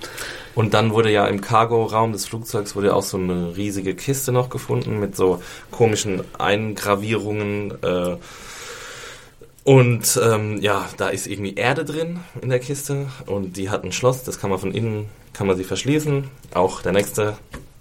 [0.55, 4.49] Und dann wurde ja im Cargo-Raum des Flugzeugs wurde auch so eine riesige Kiste noch
[4.49, 7.75] gefunden mit so komischen Eingravierungen.
[7.83, 8.17] Äh,
[9.65, 13.93] und ähm, ja, da ist irgendwie Erde drin in der Kiste und die hat ein
[13.93, 16.29] Schloss, das kann man von innen, kann man sie verschließen.
[16.55, 17.37] Auch der nächste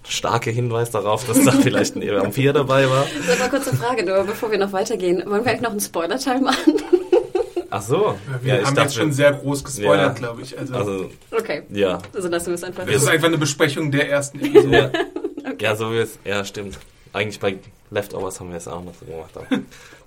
[0.07, 3.05] starke Hinweis darauf, dass da vielleicht ein Vampir dabei war.
[3.27, 5.23] So, mal kurze Frage, nur bevor wir noch weitergehen.
[5.27, 6.73] Wollen wir eigentlich noch einen Spoiler-Teil machen?
[7.73, 7.95] Ach so.
[8.05, 10.09] Ja, wir ich haben dachte, jetzt schon sehr groß gespoilert, Ja.
[10.13, 10.57] glaube ich.
[10.59, 11.99] Also, Also, Okay, ja.
[12.13, 12.85] also lassen wir es einfach.
[12.85, 14.91] das ist einfach eine Besprechung der ersten Episode.
[15.43, 16.19] Ja, ja so wie es.
[16.25, 16.77] Ja, stimmt.
[17.13, 17.57] Eigentlich bei
[17.89, 19.31] Leftovers haben wir es auch noch so gemacht.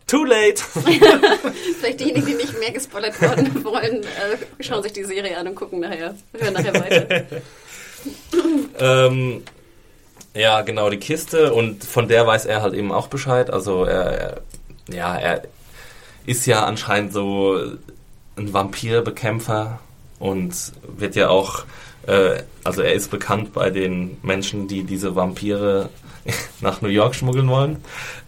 [0.06, 0.62] Too late!
[1.78, 5.54] Vielleicht diejenigen, die nicht mehr gespoilert worden wollen, äh, schauen sich die Serie an und
[5.54, 7.26] gucken nachher, hören nachher weiter.
[9.08, 9.42] ähm,
[10.34, 13.50] ja, genau, die Kiste und von der weiß er halt eben auch Bescheid.
[13.50, 14.42] Also er, er
[14.92, 15.42] ja, er
[16.26, 17.58] ist ja anscheinend so
[18.36, 19.80] ein Vampirbekämpfer
[20.18, 20.54] und
[20.98, 21.64] wird ja auch,
[22.06, 25.88] äh, also er ist bekannt bei den Menschen, die diese Vampire
[26.60, 27.84] nach New York schmuggeln wollen.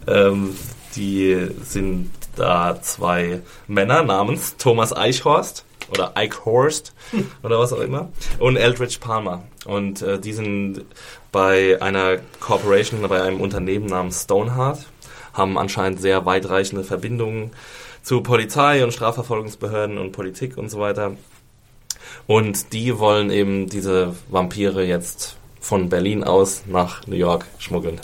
[0.07, 0.57] Ähm,
[0.97, 6.95] die sind da zwei Männer namens Thomas Eichhorst oder Eichhorst
[7.43, 9.45] oder was auch immer und Eldridge Palmer.
[9.65, 10.85] Und äh, die sind
[11.33, 14.87] bei einer Corporation, bei einem Unternehmen namens Stoneheart,
[15.33, 17.51] haben anscheinend sehr weitreichende Verbindungen
[18.03, 21.17] zu Polizei und Strafverfolgungsbehörden und Politik und so weiter.
[22.27, 28.01] Und die wollen eben diese Vampire jetzt von Berlin aus nach New York schmuggeln.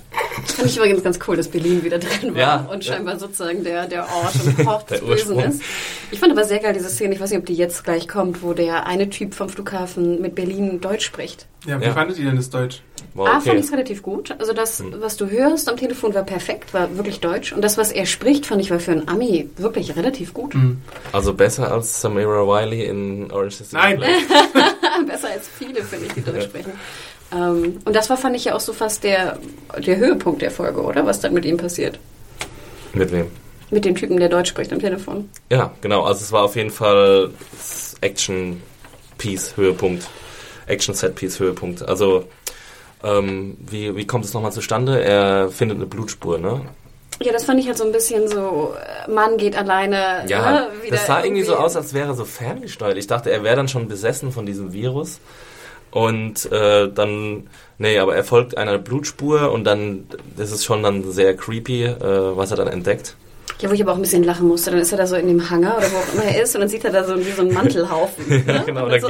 [0.47, 2.93] Fand ich übrigens ganz cool, dass Berlin wieder drin war Ja, und ja.
[2.95, 5.63] scheinbar sozusagen der, der Ort und Hort des Der Bösen ist.
[6.11, 8.43] Ich fand aber sehr geil diese Szene, ich weiß nicht, ob die jetzt gleich kommt,
[8.43, 11.47] wo der eine Typ vom Flughafen mit Berlin Deutsch spricht.
[11.67, 11.93] Ja, wie Ja.
[11.93, 12.83] fandet ihr denn das Deutsch?
[13.15, 13.49] Wow, A, okay.
[13.51, 14.35] fand ich es relativ gut.
[14.39, 14.95] Also das, Hm.
[15.01, 17.53] was du hörst am Telefon, war perfekt, war wirklich deutsch.
[17.53, 20.55] Und das, was er spricht, fand ich war für einen Ami wirklich relativ gut.
[21.13, 23.97] Also besser als Samira Wiley in Orange is the New Nein.
[23.99, 24.11] Black.
[25.07, 26.73] Besser als viele, finde ich, die Deutsch sprechen.
[27.33, 29.39] Ähm, und das war, fand ich ja auch so fast der,
[29.79, 31.07] der Höhepunkt der Folge, oder?
[31.07, 31.99] Was dann mit ihm passiert.
[32.93, 33.27] Mit wem?
[33.71, 35.31] Mit dem Typen, der Deutsch spricht am Telefon.
[35.51, 36.03] Ja, genau.
[36.03, 37.31] Also es war auf jeden Fall
[38.03, 40.07] Action-Piece-Höhepunkt.
[40.67, 41.89] Action-Set-Piece-Höhepunkt.
[41.89, 42.25] Also,
[43.03, 45.03] ähm, wie, wie kommt es nochmal zustande?
[45.03, 46.61] Er findet eine Blutspur, ne?
[47.23, 48.75] Ja, das fand ich halt so ein bisschen so,
[49.09, 50.25] Mann geht alleine.
[50.27, 52.97] Ja, ne, das sah irgendwie so aus, als wäre er so ferngesteuert.
[52.97, 55.21] Ich dachte, er wäre dann schon besessen von diesem Virus.
[55.93, 61.13] Und äh, dann, nee, aber er folgt einer Blutspur und dann, das ist schon dann
[61.13, 63.15] sehr creepy, äh, was er dann entdeckt.
[63.61, 64.71] Ja, wo ich aber auch ein bisschen lachen musste.
[64.71, 66.63] Dann ist er da so in dem Hangar oder wo auch immer er ist und
[66.63, 68.27] dann sieht er da so wie so einen Mantelhaufen.
[68.47, 68.63] ne?
[68.67, 69.09] genau, Und da so,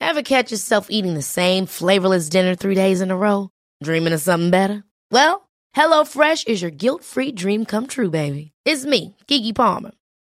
[0.00, 3.50] Ever catch yourself eating the same flavorless dinner three days in a row?
[3.82, 4.84] Dreaming of something better?
[5.10, 8.52] Well, HelloFresh is your guilt-free dream come true, baby.
[8.64, 9.90] It's me, Kiki Palmer.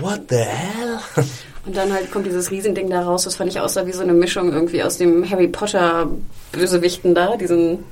[0.00, 0.98] What the hell?
[1.64, 3.24] Und dann halt kommt dieses Riesending da raus.
[3.24, 6.10] Das fand ich aussah wie so eine Mischung irgendwie aus dem Harry Potter
[6.50, 7.84] Bösewichten da, diesen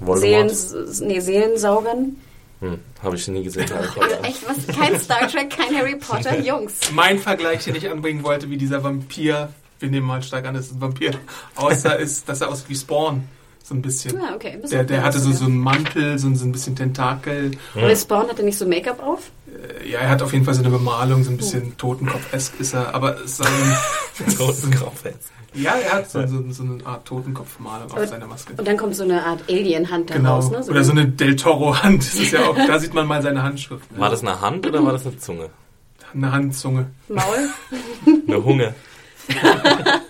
[0.00, 0.50] Voldemort.
[0.50, 2.16] Seelen, nee, Seelensaugern.
[2.60, 3.70] Hm, habe ich nie gesehen.
[3.70, 4.76] Also echt was?
[4.76, 6.74] Kein Star Trek, kein Harry Potter, Jungs.
[6.92, 10.66] Mein Vergleich, den ich anbringen wollte, wie dieser Vampir wir nehmen mal stark an, dass
[10.66, 11.12] es ein Vampir
[11.54, 13.28] außer ist, dass er aussieht wie Spawn.
[13.68, 14.16] So ein bisschen.
[14.18, 14.58] Ja, okay.
[14.70, 17.50] Der, der hatte so, so einen Mantel, so ein, so ein bisschen Tentakel.
[17.74, 19.30] Aber Spawn hatte nicht so Make-up auf?
[19.46, 22.72] Äh, Ja, er hat auf jeden Fall so eine Bemalung, so ein bisschen Totenkopf-esk ist
[22.72, 23.42] er, aber es ist
[24.26, 25.28] ein, Totenkopf jetzt.
[25.52, 28.54] Ja, er hat so, so, so eine Art Totenkopfmalung auf seiner Maske.
[28.56, 30.40] Und dann kommt so eine Art Alien-Hand Genau.
[30.40, 30.64] daraus, ne?
[30.70, 32.02] Oder so eine Del Toro-Hand.
[32.06, 33.90] Das ist ja auch, da sieht man mal seine Handschrift.
[33.92, 33.98] ne?
[33.98, 35.50] War das eine Hand oder war das eine Zunge?
[36.14, 36.86] Eine Handzunge.
[37.08, 37.50] Maul.
[38.26, 38.74] Eine Hunge?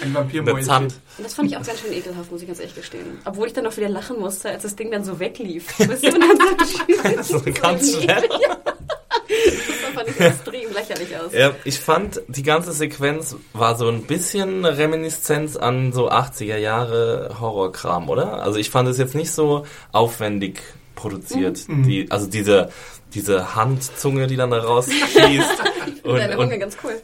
[0.00, 0.84] Ein?
[1.18, 3.18] Und das fand ich auch ganz schön ekelhaft, muss ich ganz ehrlich gestehen.
[3.24, 5.78] Obwohl ich dann auch wieder lachen musste, als das Ding dann so weglief.
[5.78, 8.28] Weißt du, dann so, Das ist ganz schnell.
[8.28, 11.32] Das fand ich extrem lächerlich aus.
[11.32, 16.56] Ja, ich fand, die ganze Sequenz war so ein bisschen eine Reminiszenz an so 80er
[16.56, 18.42] Jahre Horrorkram, oder?
[18.42, 20.60] Also ich fand es jetzt nicht so aufwendig
[20.94, 21.68] produziert.
[21.68, 21.82] Mhm.
[21.84, 22.70] Die, also diese,
[23.14, 25.62] diese Handzunge, die dann da rausschießt.
[26.02, 27.00] und, Deine Hunge und, ganz cool.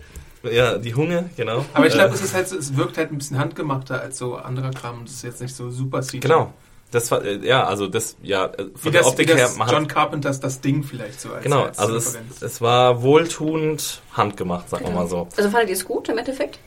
[0.52, 1.64] Ja, die Hunge, genau.
[1.74, 4.18] Aber ich glaube, Äh, es ist halt, so- es wirkt halt ein bisschen handgemachter als
[4.18, 5.02] so anderer Kram.
[5.04, 6.20] Das ist jetzt nicht so super CGI.
[6.20, 6.52] Genau.
[6.90, 9.36] Das war, äh, ja, also das, ja, äh, Wie von der das, wie Optik das
[9.36, 13.02] her, man John Carpenters das Ding vielleicht so als Genau, als also es, es war
[13.02, 15.26] wohltuend handgemacht, sagen wir mal so.
[15.36, 16.58] Also fandet ihr es gut im Endeffekt?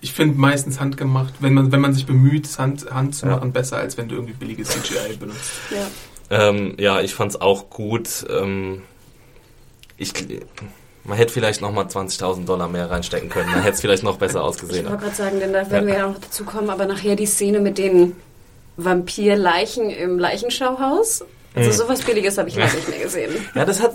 [0.00, 3.32] Ich finde meistens handgemacht, wenn man, wenn man sich bemüht, Hand, Hand zu Ja.
[3.36, 5.50] machen, besser als wenn du irgendwie billiges CGI benutzt.
[5.70, 5.86] Ja.
[6.48, 8.24] Ähm, ja, ich fand's auch gut.
[8.30, 8.82] Ähm,
[9.98, 10.14] ich,
[11.04, 13.48] man hätte vielleicht nochmal 20.000 Dollar mehr reinstecken können.
[13.52, 14.86] Dann hätte es vielleicht noch besser Ich ausgesehen.
[14.88, 15.94] wollte gerade sagen, denn da werden Ja.
[15.94, 18.16] wir ja noch dazu kommen, aber nachher die Szene mit den
[18.76, 21.24] Vampirleichen im Leichenschauhaus.
[21.54, 21.74] Also Mhm.
[21.74, 23.32] sowas Billiges habe ich lange nicht mehr gesehen.
[23.56, 23.94] Ja, das hat,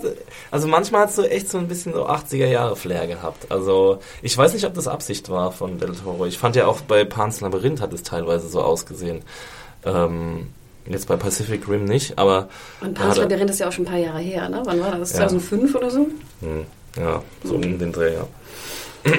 [0.50, 3.50] also manchmal hat es so echt so ein bisschen so 80er Jahre Flair gehabt.
[3.50, 6.26] Also ich weiß nicht, ob das Absicht war von Del Toro.
[6.26, 9.22] Ich fand ja auch bei Pan's Labyrinth hat es teilweise so ausgesehen.
[9.86, 10.48] Ähm,
[10.86, 12.48] jetzt bei Pacific Rim nicht, aber
[12.82, 14.60] Und Ja, Pan's Labyrinth ist ja auch schon ein paar Jahre her, ne?
[14.64, 15.12] Wann war das?
[15.12, 15.20] Ja.
[15.26, 16.08] 2005 oder so?
[16.40, 16.66] hm,
[16.98, 18.26] ja, so in den Dreh, ja.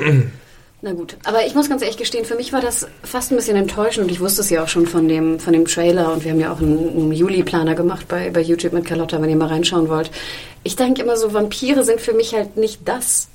[0.84, 3.58] Na gut, aber ich muss ganz ehrlich gestehen, für mich war das fast ein bisschen
[3.58, 6.32] enttäuschend und ich wusste es ja auch schon von dem, von dem Trailer und wir
[6.32, 9.48] haben ja auch einen, einen Juli-Planer gemacht bei, bei YouTube mit Carlotta, wenn ihr mal
[9.48, 10.12] reinschauen wollt.
[10.64, 13.28] Ich denke immer so, Vampire sind für mich halt nicht das.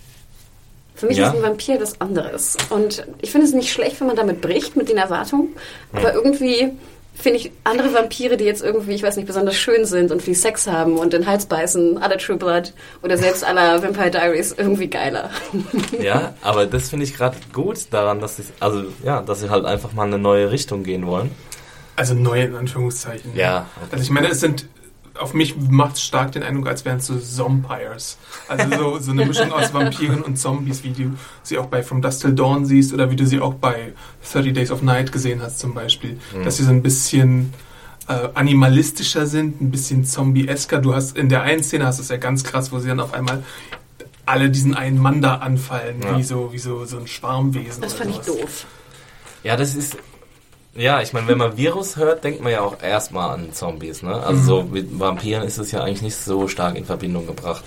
[0.95, 1.31] Für mich Ja.
[1.31, 2.57] ist ein Vampir das anderes.
[2.71, 5.49] Und ich finde es nicht schlecht, wenn man damit bricht mit den Erwartungen,
[5.93, 6.71] aber irgendwie
[7.15, 10.35] finde ich andere Vampire, die jetzt irgendwie, ich weiß nicht, besonders schön sind und viel
[10.35, 12.73] Sex haben und den Hals beißen, aller True Blood
[13.03, 15.31] oder selbst aller Vampire Diaries irgendwie geiler.
[16.01, 19.65] Ja, aber das finde ich gerade gut daran, dass sie, also ja, dass sie halt
[19.65, 21.31] einfach mal eine neue Richtung gehen wollen.
[21.95, 23.37] Also neu in Anführungszeichen.
[23.37, 23.89] Ja, okay.
[23.93, 24.67] Also ich meine, es sind,
[25.19, 28.19] auf mich macht es stark den Eindruck, als wären es so Zompires.
[28.49, 32.01] Also so, so eine Mischung aus Vampiren und Zombies, wie du sie auch bei From
[32.03, 33.93] Dusk Till Dawn siehst oder wie du sie auch bei
[34.33, 36.19] 30 Days of Night gesehen hast zum Beispiel.
[36.45, 37.53] Dass sie so ein bisschen
[38.09, 40.79] äh, animalistischer sind, ein bisschen zombie-esker.
[40.79, 43.01] Du hast in der einen Szene hast du es ja ganz krass, wo sie dann
[43.01, 43.43] auf einmal
[44.25, 46.17] alle diesen einen Mann da anfallen, Ja.
[46.17, 47.83] wie so wie so so ein Schwarmwesen.
[47.83, 48.67] Das oder fand ich doof.
[49.45, 49.97] Ja, das ist.
[50.75, 54.15] Ja, ich meine, wenn man Virus hört, denkt man ja auch erstmal an Zombies, ne?
[54.15, 57.63] Also so mit Vampiren ist es ja eigentlich nicht so stark in Verbindung gebracht.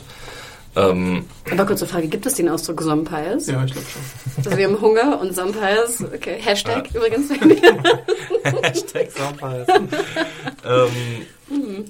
[0.75, 3.47] Ähm, Aber kurze Frage, gibt es den Ausdruck Zompires?
[3.47, 4.01] Ja, ich glaube schon.
[4.37, 7.29] Also wir haben Hunger und Zompires, okay, Hashtag übrigens.
[8.43, 9.67] Hashtag Vampires.
[10.65, 11.85] ähm,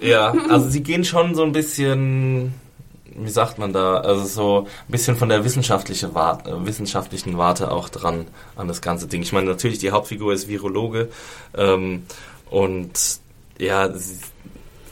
[0.00, 2.54] ja, also sie gehen schon so ein bisschen,
[3.16, 7.70] wie sagt man da, also so ein bisschen von der wissenschaftliche Warte, äh, wissenschaftlichen Warte
[7.70, 9.22] auch dran an das ganze Ding.
[9.22, 11.08] Ich meine, natürlich, die Hauptfigur ist Virologe
[11.56, 12.04] ähm,
[12.50, 13.20] und
[13.58, 14.18] ja, sie,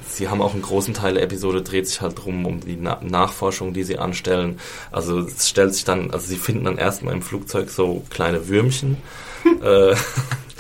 [0.09, 3.01] sie haben auch einen großen Teil der Episode dreht sich halt drum um die Na
[3.03, 4.61] Nachforschung, die sie anstellen.
[4.93, 8.99] Also es stellt sich dann, also sie finden dann erstmal im Flugzeug so kleine Würmchen.
[9.63, 9.95] Äh,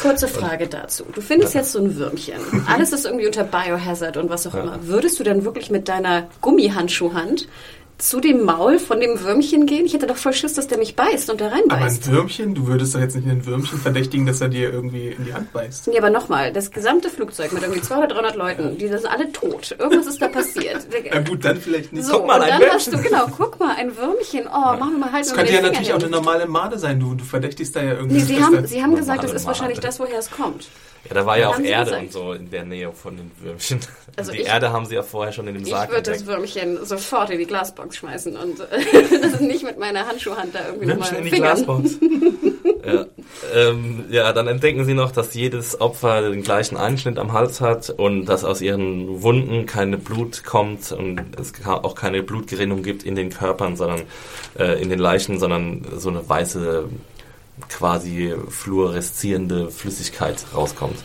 [0.00, 1.04] Kurze Frage dazu.
[1.14, 2.36] Du findest jetzt so ein Würmchen.
[2.66, 4.62] Alles ist irgendwie unter Biohazard und was auch Ja.
[4.62, 4.78] immer.
[4.84, 7.48] Würdest du dann wirklich mit deiner Gummihandschuhhand
[8.00, 9.86] zu dem Maul von dem Würmchen gehen?
[9.86, 12.10] Ich hätte doch voll Schiss, dass der mich beißt und da Aber ein reinbeißt.
[12.10, 15.34] Würmchen, du würdest doch jetzt nicht einen Würmchen verdächtigen, dass er dir irgendwie in die
[15.34, 15.88] Hand beißt.
[15.92, 19.74] Ja, aber nochmal, das gesamte Flugzeug mit irgendwie 200, 300 Leuten, die sind alle tot.
[19.78, 20.86] Irgendwas ist da passiert.
[21.12, 22.04] Na gut, dann vielleicht nicht.
[22.04, 22.74] So, Guck mal, und ein dann Würmchen.
[22.76, 24.46] hast du, genau, guck mal, ein Würmchen.
[24.46, 26.06] Oh, machen wir mal halt Das könnte ja natürlich auch hin.
[26.06, 26.98] eine normale Made sein.
[27.00, 28.16] Du, du verdächtigst da ja irgendwie.
[28.16, 30.68] Nee, sie haben, sie haben gesagt, Normale das ist wahrscheinlich das, woher es kommt.
[31.08, 33.80] Ja, da war ja auch Erde und so in der Nähe von den Würmchen.
[34.16, 36.26] Also die ich- Erde haben sie ja vorher schon in dem Ich Sarg würde das.
[36.26, 40.66] Würmchen sofort in die Glasbox schmeißen und äh, das ist nicht mit meiner Handschuhhand da
[40.66, 41.54] irgendwie Würmchen in die fingern.
[41.54, 41.96] Glasbox.
[42.86, 43.06] ja.
[43.54, 47.88] Ähm, ja, dann entdecken sie noch, dass jedes Opfer den gleichen Einschnitt am Hals hat
[47.90, 53.14] und dass aus ihren Wunden keine Blut kommt und es auch keine Blutgerinnung gibt in
[53.14, 54.02] den Körpern, sondern
[54.58, 56.88] äh, in den Leichen, sondern so eine weiße,
[57.68, 60.99] quasi fluoreszierende Flüssigkeit rauskommt.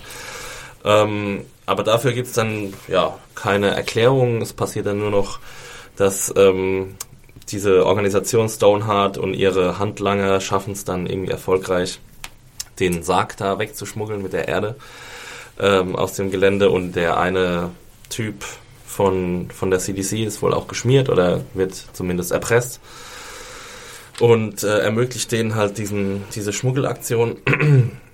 [0.84, 4.42] Ähm, aber dafür gibt's dann ja keine Erklärung.
[4.42, 5.40] Es passiert dann nur noch,
[5.96, 6.96] dass ähm,
[7.50, 12.00] diese Organisation Stoneheart und ihre Handlanger schaffen es dann irgendwie erfolgreich,
[12.80, 14.76] den Sarg da wegzuschmuggeln mit der Erde
[15.60, 17.72] ähm, aus dem Gelände und der eine
[18.10, 18.44] Typ
[18.86, 22.80] von, von der CDC ist wohl auch geschmiert oder wird zumindest erpresst
[24.20, 27.38] und äh, ermöglicht denen halt diesen, diese Schmuggelaktion.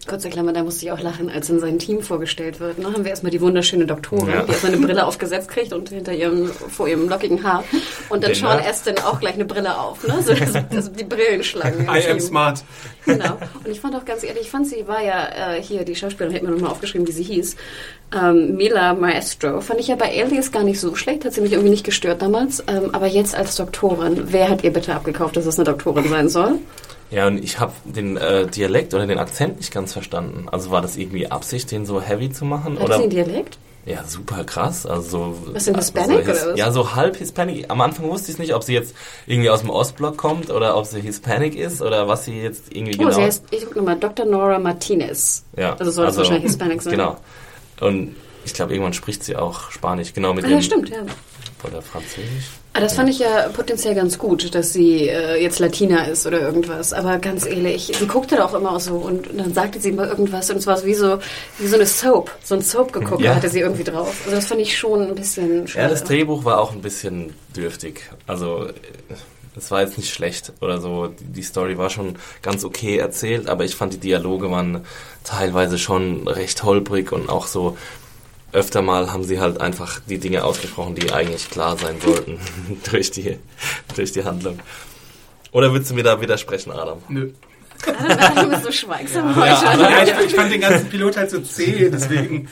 [0.07, 2.79] Kurze Klammer, da musste ich auch lachen, als in sein Team vorgestellt wird.
[2.79, 2.85] Ne?
[2.85, 4.41] Haben wir erstmal die wunderschöne Doktorin, Ja.
[4.43, 7.63] die erstmal eine Brille aufgesetzt kriegt und hinter ihrem, vor ihrem lockigen Haar.
[8.09, 8.59] Und dann Den, Sean?
[8.67, 10.21] Astin auch gleich eine Brille auf, ne?
[10.23, 11.87] So das, das, die Brillenschlangen.
[11.93, 12.63] I am smart.
[13.05, 13.37] Genau.
[13.63, 16.33] Und ich fand auch ganz ehrlich, ich fand sie war ja äh, hier, die Schauspielerin,
[16.33, 17.55] hätte mir nochmal aufgeschrieben, wie sie hieß.
[18.15, 19.61] Ähm, Mila Maestro.
[19.61, 22.21] Fand ich ja bei Alias gar nicht so schlecht, hat sie mich irgendwie nicht gestört
[22.21, 22.63] damals.
[22.67, 26.27] Ähm, aber jetzt als Doktorin, wer hat ihr bitte abgekauft, dass es eine Doktorin sein
[26.27, 26.55] soll?
[27.11, 30.47] Ja, und ich habe den äh, Dialekt oder den Akzent nicht ganz verstanden.
[30.49, 32.79] Also war das irgendwie Absicht, den so heavy zu machen?
[32.79, 32.95] Hat oder?
[32.95, 33.57] einen Dialekt?
[33.85, 34.85] Ja, super krass.
[34.85, 36.59] Also Was denn, also Hispanic so oder was?
[36.59, 37.65] Ja, so halb Hispanic.
[37.69, 38.95] Am Anfang wusste ich nicht, ob sie jetzt
[39.25, 42.93] irgendwie aus dem Ostblock kommt oder ob sie Hispanic ist oder was sie jetzt irgendwie
[42.95, 43.11] Oh, genau.
[43.11, 44.25] sie heißt, ich guck nochmal, Dr.
[44.25, 45.43] Nora Martinez.
[45.57, 46.91] ja, Also soll das wahrscheinlich Hispanic sein.
[46.91, 47.17] Genau.
[47.79, 50.97] Und ich glaube, irgendwann spricht sie auch Spanisch, genau mit Ah, ja, stimmt, ja.
[51.67, 52.51] oder Französisch.
[52.73, 56.39] Ah, das fand ich ja potenziell ganz gut, dass sie äh, jetzt Latina ist oder
[56.39, 56.93] irgendwas.
[56.93, 60.49] Aber ganz ehrlich, sie guckte da auch immer so und dann sagte sie immer irgendwas
[60.49, 61.19] und es war so wie so,
[61.59, 63.35] wie so eine Soap, so ein Soap geguckt Ja.
[63.35, 64.15] hatte sie irgendwie drauf.
[64.23, 65.89] Also das fand ich schon ein bisschen Ja, schade.
[65.89, 68.09] das Drehbuch war auch ein bisschen dürftig.
[68.25, 68.73] Also äh,
[69.57, 71.09] es war jetzt nicht schlecht oder so.
[71.19, 74.85] Die Story war schon ganz okay erzählt, aber ich fand die Dialoge waren
[75.25, 77.77] teilweise schon recht holprig und auch so
[78.53, 82.39] öfter mal haben sie halt einfach die Dinge ausgesprochen, die eigentlich klar sein sollten
[82.91, 83.37] durch die
[83.95, 84.59] durch die Handlung.
[85.51, 86.99] Oder würdest du mir da widersprechen, Adam?
[87.09, 87.31] Nö.
[88.35, 89.47] Du bist so schweigsam heute.
[89.65, 92.47] Ja, ich, ich fand den ganzen Pilot halt so zäh, deswegen.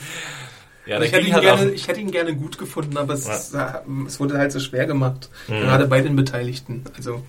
[0.86, 3.82] Ja, ich, hätte ihn halt gerne, ich hätte ihn gerne gut gefunden, aber es, Ja.
[4.06, 5.30] es wurde halt so schwer gemacht.
[5.46, 5.60] Mhm.
[5.60, 6.82] Gerade bei den Beteiligten.
[6.96, 7.22] Also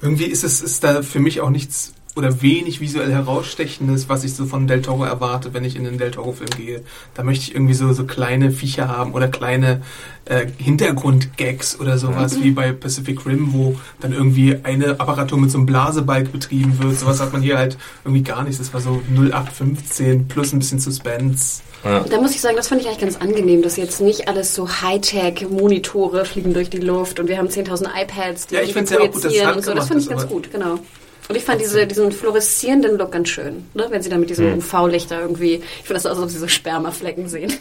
[0.00, 4.34] irgendwie ist es ist da für mich auch nichts oder wenig visuell herausstechendes, was ich
[4.34, 6.82] so von Del Toro erwarte, wenn ich in den Del Toro-Film gehe.
[7.14, 9.82] Da möchte ich irgendwie so, so kleine Viecher haben oder kleine
[10.24, 15.58] äh, Hintergrundgags oder sowas, wie bei Pacific Rim, wo dann irgendwie eine Apparatur mit so
[15.58, 16.98] einem Blasebalg betrieben wird.
[16.98, 18.58] Sowas hat man hier halt irgendwie gar nicht.
[18.58, 21.62] Das war so 0815 plus ein bisschen Suspense.
[21.84, 22.00] ja.
[22.00, 24.68] Da muss ich sagen, das fand ich eigentlich ganz angenehm, dass jetzt nicht alles so
[24.68, 28.98] Hightech-Monitore fliegen durch die Luft und wir haben 10.000 iPads, die Ja, ich find's ja
[28.98, 29.72] auch gut, dass es projizieren und so.
[29.72, 30.80] Das fand ich ganz gut, genau.
[31.28, 33.86] Und ich fand diese, diesen fluoreszierenden Look ganz schön, ne?
[33.90, 34.58] wenn sie da mit diesem Hm.
[34.58, 37.52] UV-Lichter irgendwie, ich finde das so aus, als ob sie so Spermaflecken sehen.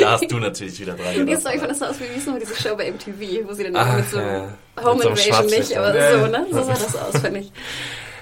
[0.00, 1.54] Da hast du natürlich wieder dran gedacht.
[1.54, 3.96] ich fand das so aus wie, nochmal diese Show bei MTV, wo sie dann Ah,
[3.96, 4.48] mit so ja.
[4.82, 6.18] Home Mit so Invasion nicht, Schwarzlicht, aber ja.
[6.20, 6.46] so, ne?
[6.50, 7.52] So sah das aus, finde ich.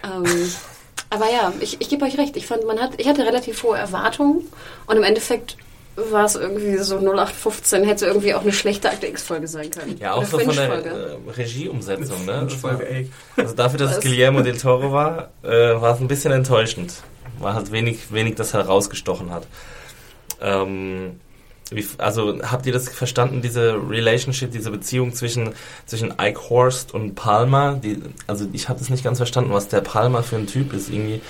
[0.04, 0.50] Ähm,
[1.10, 2.36] aber ja, ich, ich gebe euch recht.
[2.36, 4.46] Ich fand, man hat, ich hatte relativ hohe Erwartungen
[4.86, 5.56] und im Endeffekt
[6.10, 9.96] war es irgendwie so 0815, hätte irgendwie auch eine schlechte Akte X-Folge sein können.
[9.98, 12.48] Ja, auch Oder so von der äh, Regieumsetzung, ne?
[12.48, 13.10] Folge, ey.
[13.36, 14.00] Also dafür, dass es?
[14.00, 16.94] Guillermo del Toro war, äh, war es ein bisschen enttäuschend.
[17.38, 19.46] War halt wenig, wenig das herausgestochen hat.
[20.40, 21.20] Ähm,
[21.70, 25.50] wie, also habt ihr das verstanden, diese Relationship, diese Beziehung zwischen,
[25.86, 27.74] zwischen Ike Horst und Palmer?
[27.74, 30.88] Die, also ich habe das nicht ganz verstanden, was der Palmer für ein Typ ist.
[30.88, 31.20] Irgendwie.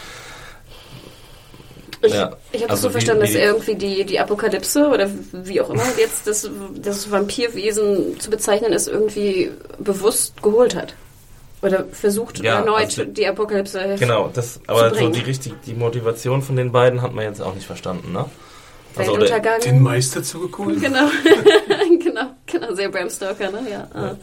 [2.03, 5.11] Ich, Ja, ich habe also so wie- verstanden, dass er irgendwie die, die Apokalypse oder
[5.33, 10.95] wie auch immer jetzt das, das Vampirwesen zu bezeichnen ist, irgendwie bewusst geholt hat.
[11.61, 15.13] Oder versucht Ja, erneut also- die Apokalypse Genau, das, aber so bringen.
[15.13, 18.27] die richtig, die Motivation von den beiden hat man jetzt auch nicht verstanden, ne?
[18.97, 19.61] Also, oder, Weltuntergang.
[19.61, 20.81] Den Meister zugeholt.
[20.81, 21.09] Genau,
[22.03, 23.67] genau, genau, sehr Bram Stoker, ne?
[23.71, 23.89] Ja.
[23.95, 24.17] ah.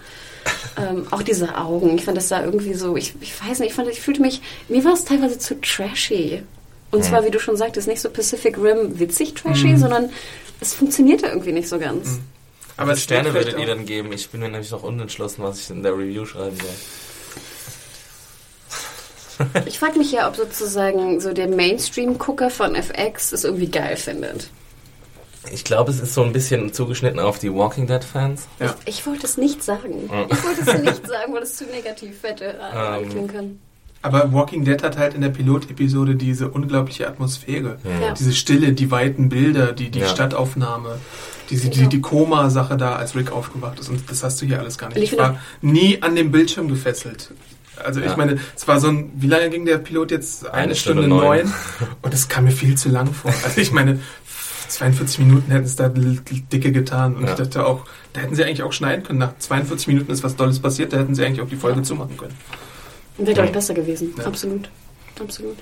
[0.78, 3.74] Ähm, auch diese Augen, ich fand das da irgendwie so, ich, ich weiß nicht, ich
[3.76, 6.44] fand, ich fühlte mich, mir war es teilweise zu trashy.
[6.92, 10.10] Und zwar, wie du schon sagtest, nicht so Pacific Rim witzig trashy, sondern
[10.62, 12.20] es funktionierte irgendwie nicht so ganz.
[12.78, 14.12] Aber was es Sterne wird würdet ihr vielleicht dann geben?
[14.14, 16.70] Ich bin mir nämlich noch unentschlossen, was ich in der Review schreiben soll.
[19.66, 24.50] Ich frage mich ja, ob sozusagen so der Mainstream-Gucker von FX es irgendwie geil findet.
[25.52, 28.48] Ich glaube, es ist so ein bisschen zugeschnitten auf die Walking Dead-Fans.
[28.60, 28.76] auch- Ja.
[28.86, 30.10] Ich wollte es nicht sagen.
[30.32, 33.62] Ich wollte es nicht sagen, weil es zu negativ hätte äh, Ähm, klingen können.
[34.06, 37.78] Aber Walking Dead hat halt in der Pilotepisode diese unglaubliche Atmosphäre.
[38.02, 38.14] Ja.
[38.14, 40.08] Diese Stille, die weiten Bilder, die, die Ja.
[40.08, 41.00] Stadtaufnahme,
[41.50, 41.90] diese, die, Genau.
[41.90, 43.90] die Koma-Sache da, als Rick aufgewacht ist.
[43.90, 44.98] Und das hast du hier alles gar nicht.
[45.00, 47.32] Ich Ich war nie an dem Bildschirm gefesselt.
[47.84, 48.16] Also ich Ja.
[48.16, 50.46] meine, es war so ein, wie lange ging der Pilot jetzt?
[50.46, 51.52] Eine, Eine Stunde, Stunde neun.
[52.04, 53.34] Und das kam mir viel zu lang vor.
[53.44, 54.00] Also ich meine,
[54.68, 57.16] 42 Minuten hätten es da dicke getan.
[57.16, 57.30] Und Ja.
[57.32, 59.20] ich dachte auch, da hätten sie eigentlich auch schneiden können.
[59.20, 62.18] Nach 42 Minuten ist was Dolles passiert, da hätten sie eigentlich auch die Folge zumachen
[62.18, 62.34] können.
[63.18, 64.14] Wäre, glaube ich, besser gewesen.
[64.18, 64.26] Ja.
[64.26, 64.70] Absolut.
[65.20, 65.58] Absolut.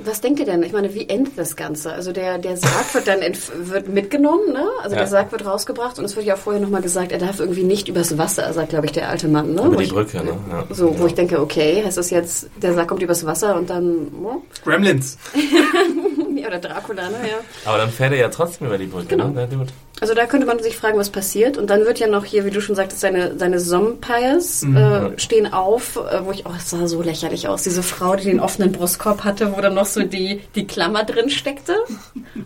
[0.00, 0.62] Was denkt ihr denn?
[0.62, 1.92] Ich meine, wie endet das Ganze?
[1.92, 4.64] Also der, der Sarg wird dann entf- wird mitgenommen, ne?
[4.84, 5.00] Also Ja.
[5.02, 7.64] der Sarg wird rausgebracht und es wird ja auch vorher nochmal gesagt, er darf irgendwie
[7.64, 9.60] nicht übers Wasser, sagt, glaube ich, der alte Mann, ne?
[9.62, 10.38] Über Wo die ich- Brücke, ne?
[10.52, 10.64] Ja.
[10.70, 14.06] So, wo ich denke, okay, heißt das jetzt, der Sarg kommt übers Wasser und dann,
[14.22, 15.18] oh, Gremlins.
[16.46, 17.16] oder Dracula, ne?
[17.28, 17.38] Ja.
[17.68, 19.28] Aber dann fährt er ja trotzdem über die Brücke, Genau.
[19.28, 19.34] ne?
[19.34, 19.72] Der Dude.
[20.00, 21.58] Also da könnte man sich fragen, was passiert.
[21.58, 25.52] Und dann wird ja noch hier, wie du schon sagtest, seine, seine Vampires äh, stehen
[25.52, 27.62] auf, äh, wo ich, oh, es sah so lächerlich aus.
[27.64, 31.30] Diese Frau, die den offenen Brustkorb hatte, wo dann noch so die, die Klammer drin
[31.30, 31.74] steckte.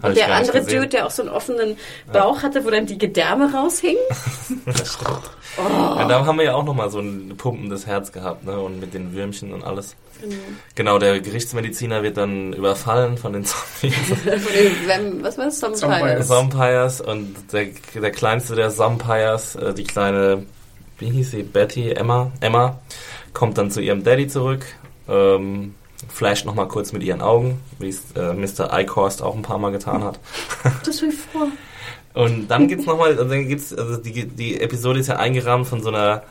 [0.00, 0.76] Hab Und der andere gesehen.
[0.82, 1.76] Dude, der auch so einen offenen
[2.12, 4.02] Bauch hatte, wo dann die Gedärme raushingen.
[4.66, 5.18] Das stimmt.
[5.58, 5.62] Oh.
[5.98, 8.58] Ja, da haben wir ja auch nochmal so ein pumpendes Herz gehabt, ne?
[8.58, 9.96] Und mit den Würmchen und alles.
[10.76, 13.94] Genau, der Gerichtsmediziner wird dann überfallen von den Zombies.
[14.08, 15.60] Von den Vamp- was war das?
[15.62, 16.28] Vampires.
[16.28, 20.46] Vampires und der, der kleinste der Vampires, äh, die kleine,
[20.98, 22.80] wie hieß sie, Betty, Emma, Emma,
[23.32, 24.64] kommt dann zu ihrem Daddy zurück,
[25.08, 25.74] ähm,
[26.08, 28.72] flasht nochmal kurz mit ihren Augen, wie es äh, Mr.
[28.72, 30.18] Eichhorst auch ein paar Mal getan hat.
[30.84, 31.48] Das will ich vor.
[32.14, 35.88] Und dann gibt's nochmal, dann gibt's, also die, die Episode ist ja eingerahmt von so
[35.88, 36.22] einer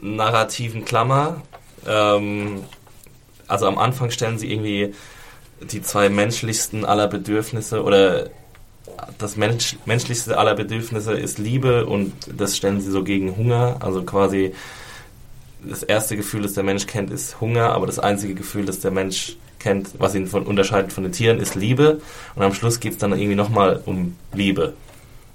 [0.00, 1.42] narrativen Klammer.
[1.86, 2.64] Ähm,
[3.48, 4.94] also am Anfang stellen sie irgendwie
[5.60, 8.28] die zwei menschlichsten aller Bedürfnisse oder
[9.18, 13.76] das Mensch, menschlichste aller Bedürfnisse ist Liebe und das stellen sie so gegen Hunger.
[13.80, 14.52] Also quasi
[15.64, 18.90] das erste Gefühl, das der Mensch kennt, ist Hunger, aber das einzige Gefühl, das der
[18.90, 22.00] Mensch kennt, was ihn von, unterscheidet von den Tieren, ist Liebe.
[22.34, 24.74] Und am Schluss geht's dann irgendwie nochmal um Liebe.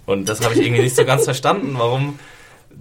[0.05, 2.19] Und das habe ich irgendwie nicht so ganz verstanden, warum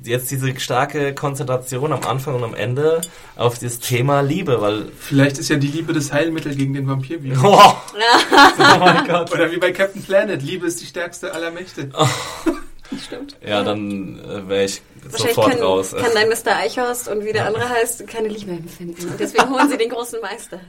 [0.05, 3.01] jetzt diese starke Konzentration am Anfang und am Ende
[3.37, 7.39] auf das Thema Liebe, weil Vielleicht ist ja die Liebe das Heilmittel gegen den Vampirvirus.
[7.45, 9.33] oh, oh mein Gott.
[9.33, 11.91] Oder wie bei Captain Planet, Liebe ist die stärkste aller Mächte.
[13.05, 13.37] Stimmt.
[13.45, 15.93] Ja, dann äh, wäre ich sofort kann, raus.
[15.93, 16.57] kann dein Mr.
[16.57, 19.09] Eichhorst und wie der andere heißt, keine Liebe empfinden.
[19.09, 20.61] Und deswegen holen sie den großen Meister.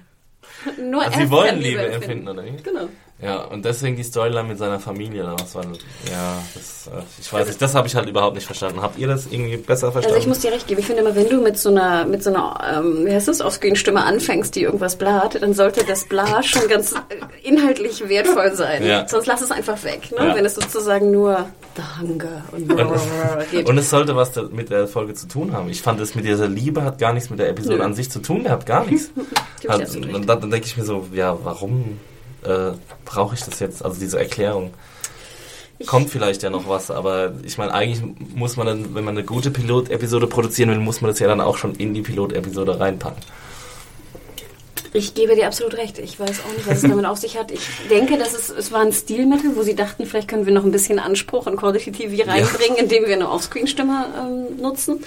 [0.81, 2.57] Nur Also er sie wollen kann Liebe empfinden, oder wie?
[2.63, 2.89] Genau.
[3.19, 5.79] Ja, und deswegen die Storyline mit seiner Familie oder was war das?
[6.07, 8.79] Ja, das, äh, ich weiß nicht, das habe ich halt überhaupt nicht verstanden.
[8.83, 10.15] Habt ihr das irgendwie besser verstanden?
[10.15, 10.81] Also ich muss dir recht geben.
[10.81, 13.41] Ich finde immer, wenn du mit so einer, mit so einer, ähm, wie heißt das,
[13.41, 16.97] Offscreen-Stimme anfängst, die irgendwas blaht, dann sollte das Bla schon ganz äh,
[17.41, 18.85] inhaltlich wertvoll sein.
[18.85, 19.07] Ja.
[19.07, 20.11] Sonst lass es einfach weg.
[20.11, 20.27] Ne?
[20.27, 20.35] Ja.
[20.35, 23.67] Wenn es sozusagen nur The Hunger und, geht.
[23.67, 25.69] Und es sollte was mit der Folge zu tun haben.
[25.71, 27.83] Ich fand es mit dieser Liebe hat gar nichts mit der Episode Nö.
[27.83, 29.09] an sich zu tun gehabt, gar nichts.
[29.67, 31.99] Hat, und dann, dann denke ich mir so, ja, warum
[32.43, 32.71] äh,
[33.05, 33.83] brauche ich das jetzt?
[33.83, 34.73] Also diese Erklärung.
[35.85, 38.01] Kommt vielleicht ja noch was, aber ich meine, eigentlich
[38.33, 41.39] muss man dann, wenn man eine gute Pilot-Episode produzieren will, muss man das ja dann
[41.39, 43.21] auch schon in die Pilot-Episode reinpacken.
[44.93, 45.99] Ich gebe dir absolut recht.
[45.99, 47.51] Ich weiß auch nicht, was es damit auf sich hat.
[47.51, 47.61] Ich
[47.91, 50.71] denke, dass es, es war ein Stilmittel, wo sie dachten, vielleicht können wir noch ein
[50.71, 55.03] bisschen Anspruch und Quality TV reinbringen, indem wir eine Offscreen-Stimme ähm, nutzen.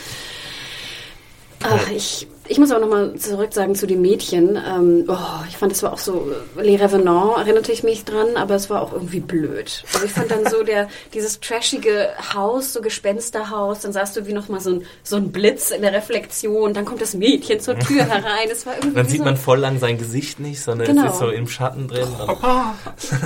[1.63, 4.57] Ach, ich, ich muss aber nochmal zurück sagen zu den Mädchen.
[4.57, 5.17] Ähm, oh,
[5.49, 6.29] ich fand, es war auch so,
[6.59, 9.85] äh, Les Revenants erinnerte ich mich dran, aber es war auch irgendwie blöd.
[9.95, 14.33] Also ich fand dann so der, dieses trashige Haus, so Gespensterhaus, dann sahst du wie
[14.33, 18.05] nochmal so ein, so ein Blitz in der Reflexion, dann kommt das Mädchen zur Tür
[18.05, 18.49] herein.
[18.51, 21.07] Es war irgendwie Dann sieht so, man voll lang sein Gesicht nicht, sondern Genau.
[21.07, 22.09] es ist so im Schatten drin.
[22.19, 22.75] Papa!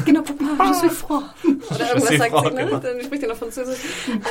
[0.04, 1.22] Genau, Papa, je suis froid.
[1.70, 2.64] Oder irgendwas sagt sie, ne?
[2.66, 2.78] genau.
[2.78, 3.78] Dann spricht er noch Französisch.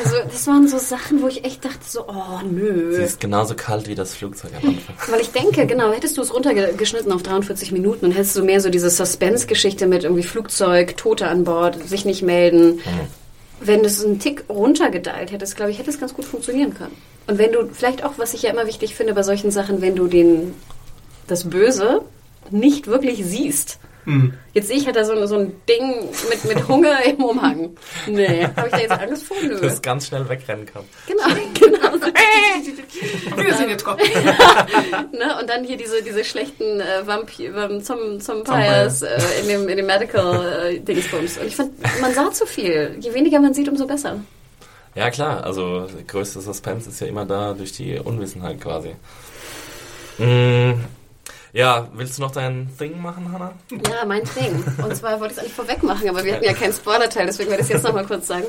[0.03, 2.95] Also, das waren so Sachen, wo ich echt dachte so, oh, sie nö.
[2.97, 4.82] ist genauso kalt wie das Flugzeug am Anfang.
[5.09, 8.61] Weil ich denke, genau, hättest du es runtergeschnitten auf 43 Minuten und hättest du mehr
[8.61, 12.79] so diese Suspense-Geschichte mit irgendwie Flugzeug, Tote an Bord, sich nicht melden.
[13.59, 16.95] Wenn es einen Tick runtergedeilt hättest, glaube ich, hätte es ganz gut funktionieren können.
[17.27, 19.95] Und wenn du, vielleicht auch, was ich ja immer wichtig finde bei solchen Sachen, wenn
[19.95, 20.53] du den,
[21.27, 22.01] das Böse
[22.51, 23.79] nicht wirklich siehst.
[24.05, 24.33] Hm.
[24.53, 27.75] Jetzt sehe ich halt da so, so ein Ding mit, mit Hunger im Umhang.
[28.07, 29.37] Nee, habe ich da jetzt Angst vor?
[29.41, 29.59] Nö.
[29.61, 30.83] Das ganz schnell wegrennen kann.
[31.07, 31.23] Genau,
[31.53, 31.93] genau.
[33.37, 34.03] Wir sind jetzt trocken.
[35.11, 35.39] ne?
[35.39, 39.77] Und dann hier diese, diese schlechten äh, Vampir, zum, zum Vampires äh, in dem, in
[39.77, 41.37] dem Medical äh, Dingsbums.
[41.37, 42.97] Und ich fand, man sah zu viel.
[42.99, 44.19] Je weniger man sieht, umso besser.
[44.95, 48.95] Ja klar, also der größte Suspense ist ja immer da durch die Unwissenheit quasi.
[50.19, 50.73] Mm,
[51.53, 53.53] ja, willst du noch dein Thing machen, Hannah?
[53.69, 54.63] Ja, mein Ding.
[54.83, 57.51] Und zwar wollte ich es eigentlich vorweg machen, aber wir hatten ja keinen Spoiler-Teil, deswegen
[57.51, 58.45] werde ich es jetzt nochmal kurz sagen.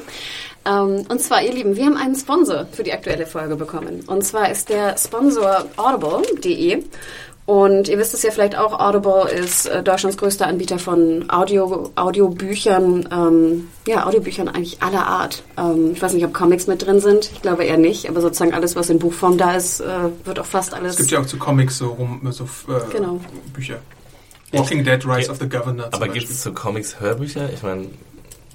[0.65, 4.03] Ähm, und zwar, ihr Lieben, wir haben einen Sponsor für die aktuelle Folge bekommen.
[4.07, 6.83] Und zwar ist der Sponsor audible.de.
[7.47, 11.91] Und ihr wisst es ja vielleicht auch, Audible ist äh, Deutschlands größter Anbieter von Audio,
[11.95, 15.43] Audiobüchern, ähm, ja, Audiobüchern eigentlich aller Art.
[15.59, 18.55] Ähm, ich weiß nicht, ob Comics mit drin sind, ich glaube eher nicht, aber sozusagen
[18.55, 19.87] alles, was in Buchform da ist, äh,
[20.25, 20.93] wird auch fast alles...
[20.93, 23.21] Es gibt ja auch zu Comics so, rum, so äh, Genau.
[23.53, 23.77] Bücher.
[24.53, 27.51] Walking Dead, Rise of the Governor Aber gibt es zu Comics Hörbücher?
[27.53, 27.89] Ich meine,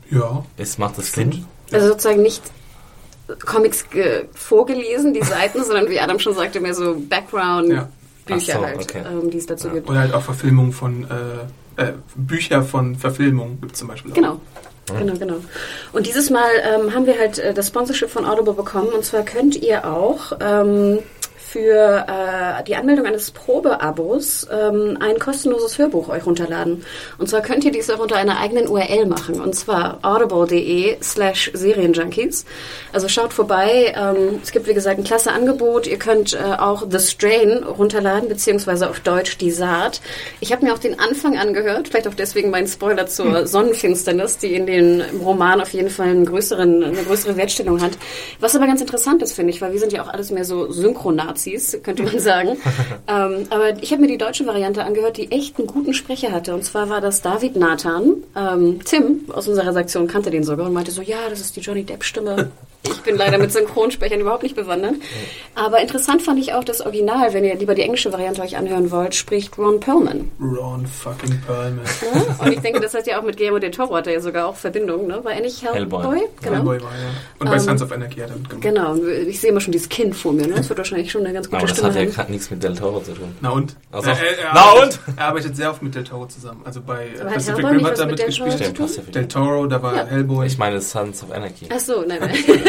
[0.09, 0.43] Ja.
[0.57, 1.45] es macht das Sinn?
[1.71, 2.41] Also sozusagen nicht
[3.45, 7.89] Comics ge- vorgelesen, die Seiten, sondern wie Adam schon sagte, mehr so Background-Bücher Ja.
[8.35, 9.03] Ach so, halt, okay.
[9.05, 9.89] ähm, die es dazu gibt.
[9.89, 14.15] Oder halt auch Verfilmungen von äh, äh, Bücher von Verfilmungen gibt es zum Beispiel auch.
[14.15, 14.41] Genau.
[14.97, 15.35] Genau, genau.
[15.93, 18.87] Und dieses Mal ähm, haben wir halt äh, das Sponsorship von Audible bekommen.
[18.87, 20.99] Und zwar könnt ihr auch ähm,
[21.51, 26.85] für äh, die Anmeldung eines Probeabos ähm, ein kostenloses Hörbuch euch runterladen.
[27.17, 29.41] Und zwar könnt ihr dies auch unter einer eigenen URL machen.
[29.41, 32.45] Und zwar audible.de slash Serienjunkies.
[32.93, 33.95] Also schaut vorbei.
[33.97, 35.87] Ähm, es gibt, wie gesagt, ein klasse Angebot.
[35.87, 40.01] Ihr könnt äh, auch The Strain runterladen, beziehungsweise auf Deutsch Die Saat.
[40.41, 44.53] Ich habe mir auch den Anfang angehört, vielleicht auch deswegen mein Spoiler zur Sonnenfinsternis, die
[44.53, 47.93] in den Roman auf jeden Fall einen größeren, eine größere Wertstellung hat.
[48.39, 50.71] Was aber ganz interessant ist, finde ich, weil wir sind ja auch alles mehr so
[51.39, 52.57] Synchronazis, könnte man sagen.
[53.07, 56.53] ähm, aber ich habe mir die deutsche Variante angehört, die echt einen guten Sprecher hatte.
[56.53, 58.23] Und zwar war das David Nathan.
[58.35, 61.61] Ähm, Tim aus unserer Redaktion kannte den sogar und meinte so, ja, das ist die
[61.61, 62.51] Johnny Depp-Stimme.
[62.83, 64.95] Ich bin leider mit Synchronsprechern überhaupt nicht bewandert.
[65.55, 68.89] Aber interessant fand ich auch das Original, wenn ihr lieber die englische Variante euch anhören
[68.91, 70.31] wollt, spricht Ron Perlman.
[70.41, 71.75] Ron fucking Perlman.
[71.83, 72.25] Ne?
[72.39, 74.47] Und ich denke, das hat ja auch mit Guillermo del Toro hat er ja sogar
[74.47, 75.19] auch Verbindung, ne?
[75.23, 76.01] War er nicht Hellboy?
[76.03, 76.27] Hellboy.
[76.41, 76.55] Genau.
[76.55, 77.09] Hellboy war, ja.
[77.39, 78.61] Und bei Ähm, Sons of Anarchy hat er mitgemacht.
[78.61, 80.53] Genau, und ich sehe immer schon dieses Kind vor mir, ne?
[80.55, 82.63] Das wird wahrscheinlich schon eine ganz gute Aber das Stimme hat ja gerade nichts mit
[82.63, 83.35] Del Toro zu tun.
[83.41, 83.75] Na und?
[83.91, 84.09] Ach so.
[84.09, 84.15] Er-
[84.53, 85.17] Na arbeitet- und?
[85.17, 86.61] Er arbeitet sehr oft mit Del Toro zusammen.
[86.63, 88.77] Also bei äh, Aber hat Pacific Rim hat er mit Del mitgespielt.
[88.77, 89.27] Ja Del.
[89.27, 90.05] Toro, da war Ja.
[90.05, 90.47] Hellboy.
[90.47, 91.67] Ich meine Sons of Anarchy.
[91.73, 92.35] Ach so, nein, nein.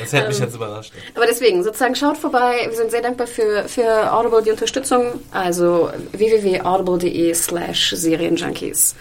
[0.00, 0.28] Das hätte Ähm.
[0.28, 0.92] mich jetzt überrascht.
[1.14, 2.66] Aber deswegen, sozusagen schaut vorbei.
[2.68, 5.20] Wir sind sehr dankbar für, für Audible die Unterstützung.
[5.32, 8.94] Also www.audible.de slash Serienjunkies.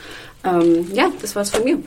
[0.44, 1.78] Ähm, ja, das war's von mir.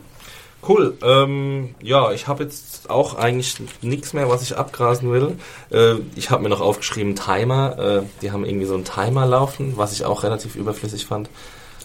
[0.66, 0.96] Cool.
[1.02, 5.36] Ähm, ja, ich habe jetzt auch eigentlich nichts mehr, was ich abgrasen will.
[5.70, 7.78] Äh, ich habe mir noch aufgeschrieben Timer.
[7.78, 11.30] Äh, die haben irgendwie so einen Timer laufen, was ich auch relativ überflissig fand.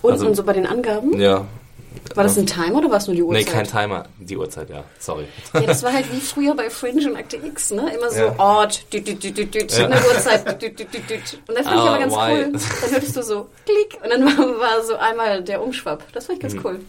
[0.01, 1.19] Unten Also- so bei den Angaben.
[1.19, 1.45] Ja.
[2.15, 3.47] War das ein Timer oder war es nur die Nee, Uhrzeit?
[3.53, 4.05] kein Timer.
[4.19, 4.83] Die Uhrzeit, ja.
[4.99, 5.25] Sorry.
[5.53, 7.91] Ja, das war halt wie früher bei Fringe und Akte X, ne?
[7.95, 8.35] Immer so Ja.
[8.39, 9.85] Ort, düt, düt, düt, düt, Ja.
[9.85, 11.39] eine Uhrzeit, düt, düt, düt, düt.
[11.47, 12.51] Und das fand ich Ah, aber ganz cool.
[12.81, 14.25] Dann hörtest du so klick und dann
[14.59, 16.03] war, so einmal der Umschwapp.
[16.13, 16.55] Das fand ich Mhm.
[16.55, 16.79] ganz cool.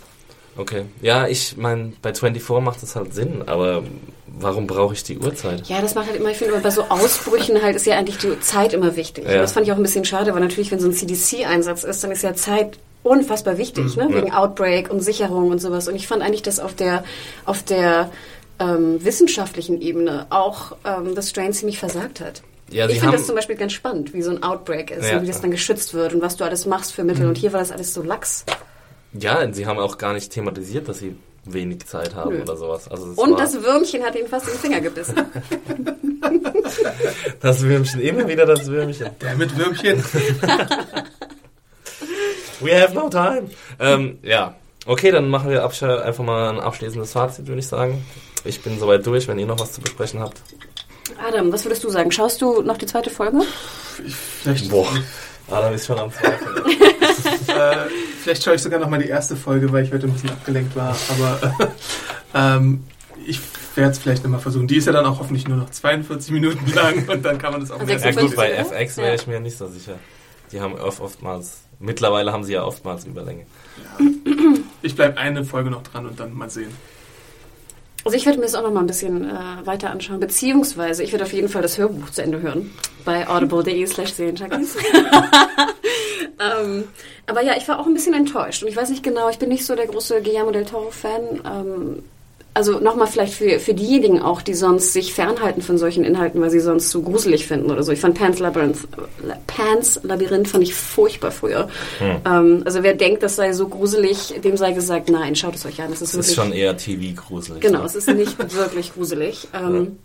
[0.59, 0.85] Okay.
[1.03, 3.83] Ja, ich meine, bei 24 macht das halt Sinn, aber
[4.27, 5.67] warum brauche ich die Uhrzeit?
[5.69, 8.17] Ja, das macht halt immer, ich finde, aber bei so Ausbrüchen halt ist ja eigentlich
[8.19, 9.25] die Zeit immer wichtig.
[9.27, 9.33] Ja.
[9.33, 12.03] Und das fand ich auch ein bisschen schade, weil natürlich, wenn so ein CDC-Einsatz ist,
[12.03, 14.09] dann ist ja Zeit unfassbar wichtig, ne?
[14.11, 15.89] wegen Outbreak und Sicherung und sowas.
[15.89, 17.05] Und ich fand eigentlich, dass auf der,
[17.45, 18.11] auf der
[18.59, 22.43] ähm, wissenschaftlichen Ebene auch ähm, das Strain ziemlich versagt hat.
[22.71, 25.17] Ja, ich finde das zum Beispiel ganz spannend, wie so ein Outbreak ist Ja.
[25.17, 27.27] und wie das dann geschützt wird und was du alles machst für Mittel.
[27.27, 28.45] Und hier war das alles so lax.
[29.13, 32.43] Ja, und sie haben auch gar nicht thematisiert, dass sie wenig Zeit haben Nö.
[32.43, 32.89] oder sowas.
[32.89, 35.15] Also Und das Würmchen hat ihn fast den Finger gebissen.
[37.41, 39.11] das Würmchen, immer wieder das Würmchen.
[39.21, 40.03] Der mit Würmchen.
[42.67, 43.51] We have no time.
[43.79, 44.55] Ähm, ja,
[44.87, 48.05] okay, dann machen wir einfach mal ein abschließendes Fazit, würde ich sagen.
[48.45, 50.41] Ich bin soweit durch, wenn ihr noch was zu besprechen habt.
[51.27, 52.11] Adam, was würdest du sagen?
[52.11, 53.43] Schaust du noch die zweite Folge?
[54.43, 54.89] Vielleicht, Boah,
[55.51, 56.57] Adam ist schon am Zweifeln.
[57.49, 57.91] äh,
[58.23, 60.75] vielleicht schaue ich sogar noch mal die erste Folge, weil ich heute ein bisschen abgelenkt
[60.75, 60.97] war.
[61.11, 61.67] Aber äh,
[62.35, 62.85] ähm,
[63.25, 63.41] ich
[63.77, 64.67] werde es vielleicht nochmal versuchen.
[64.67, 67.61] Die ist ja dann auch hoffentlich nur noch 42 Minuten lang und dann kann man
[67.61, 68.51] das auch Also mehr ja 56, gut, bei?
[68.53, 69.99] FX wäre ich mir nicht so sicher.
[70.53, 73.47] Die haben oft, oftmals, mittlerweile haben sie ja oftmals Überlänge.
[74.83, 76.71] Ich bleibe eine Folge noch dran und dann mal sehen.
[78.05, 81.11] Also ich werde mir das auch noch mal ein bisschen äh, weiter anschauen, beziehungsweise ich
[81.11, 82.71] werde auf jeden Fall das Hörbuch zu Ende hören
[83.05, 84.37] bei audible.de slash ähm,
[87.27, 89.49] aber ja, ich war auch ein bisschen enttäuscht und ich weiß nicht genau, ich bin
[89.49, 91.41] nicht so der große Guillermo del Toro-Fan.
[91.45, 92.05] Ähm,
[92.57, 96.49] also nochmal vielleicht für, für diejenigen auch, die sonst sich fernhalten von solchen Inhalten, weil
[96.51, 97.93] sie sonst zu gruselig finden oder so.
[97.93, 98.79] Ich fand Pan's Labyrinth,
[99.47, 101.69] Pan's Labyrinth fand ich furchtbar früher.
[102.25, 105.83] Ähm, also wer denkt, das sei so gruselig, dem sei gesagt, nein, schaut es euch
[105.83, 105.93] an.
[105.93, 107.61] Es ist, Das ist schon eher TV-gruselig.
[107.61, 107.85] Genau, ne?
[107.85, 109.49] es ist nicht wirklich gruselig.
[109.53, 109.99] Ähm,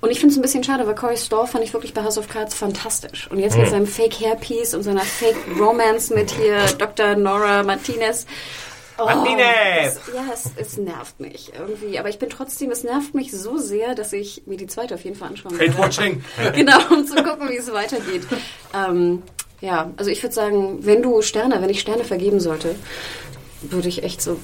[0.00, 2.18] Und ich finde es ein bisschen schade, weil Corey Stoll fand ich wirklich bei House
[2.18, 3.28] of Cards fantastisch.
[3.30, 7.16] Und jetzt mit seinem Fake Hairpiece und seiner Fake Romance mit hier Dr.
[7.16, 8.26] Nora Martinez.
[8.98, 9.96] Oh, Martinez!
[9.96, 11.98] Es, ja, es, es nervt mich irgendwie.
[11.98, 15.04] Aber ich bin trotzdem, es nervt mich so sehr, dass ich mir die zweite auf
[15.04, 15.78] jeden Fall anschauen werde.
[15.78, 16.22] Watching.
[16.54, 18.22] genau, um zu gucken, wie es weitergeht.
[18.74, 19.22] Ähm,
[19.60, 22.74] ja, also ich würde sagen, wenn du Sterne, wenn ich Sterne vergeben sollte,
[23.62, 24.38] würde ich echt so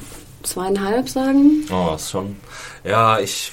[0.44, 1.66] zweieinhalb sagen.
[1.72, 2.36] Oh, ist schon.
[2.84, 3.50] Ja, ich.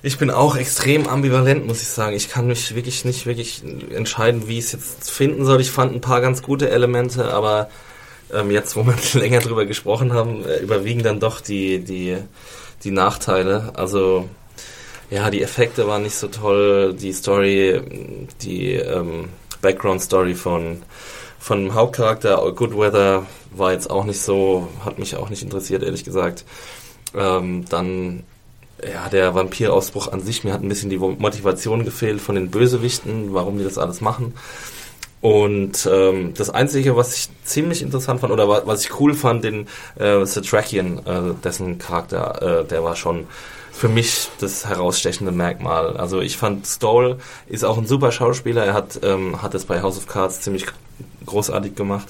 [0.00, 2.14] Ich bin auch extrem ambivalent, muss ich sagen.
[2.14, 5.60] Ich kann mich wirklich nicht wirklich entscheiden, wie ich es jetzt finden soll.
[5.60, 7.68] Ich fand ein paar ganz gute Elemente, aber
[8.32, 12.16] ähm, jetzt, wo wir länger drüber gesprochen haben, äh, überwiegen dann doch die, die,
[12.84, 13.72] die Nachteile.
[13.74, 14.28] Also,
[15.10, 16.94] ja, die Effekte waren nicht so toll.
[16.94, 17.80] Die Story,
[18.42, 19.30] die ähm,
[19.62, 20.82] Background-Story von,
[21.38, 25.82] von dem Hauptcharakter, Good Weather, war jetzt auch nicht so, hat mich auch nicht interessiert,
[25.82, 26.44] ehrlich gesagt.
[27.14, 28.24] Ähm, dann,
[28.82, 33.32] ja, der Vampirausbruch an sich, mir hat ein bisschen die Motivation gefehlt von den Bösewichten,
[33.32, 34.34] warum die das alles machen.
[35.20, 39.42] Und ähm, das Einzige, was ich ziemlich interessant fand, oder wa- was ich cool fand,
[39.42, 39.66] den
[39.98, 43.26] äh, Satrakian, äh, dessen Charakter, äh, der war schon
[43.72, 45.96] für mich das herausstechende Merkmal.
[45.96, 48.64] Also ich fand Stoll ist auch ein super Schauspieler.
[48.64, 50.66] Er hat, ähm, hat es bei House of Cards ziemlich
[51.26, 52.08] großartig gemacht.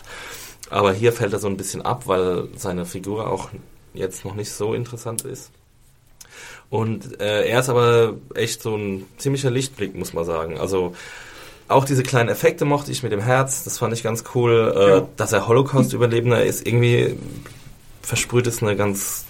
[0.71, 3.49] Aber hier fällt er so ein bisschen ab, weil seine Figur auch
[3.95, 5.51] jetzt noch nicht so interessant ist.
[6.71, 10.59] Und äh, er ist aber echt so ein ziemlicher Lichtblick, muss man sagen.
[10.59, 10.95] Also
[11.69, 14.75] auch diese kleinen Effekte mochte ich mit dem Herz, das fand ich ganz cool.
[14.77, 15.09] Äh, Ja.
[15.17, 17.17] Dass er Holocaust-Überlebender ist, irgendwie
[18.03, 19.27] versprüht es eine ganz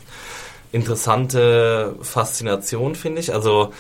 [0.72, 3.34] interessante Faszination, finde ich.
[3.34, 3.72] Also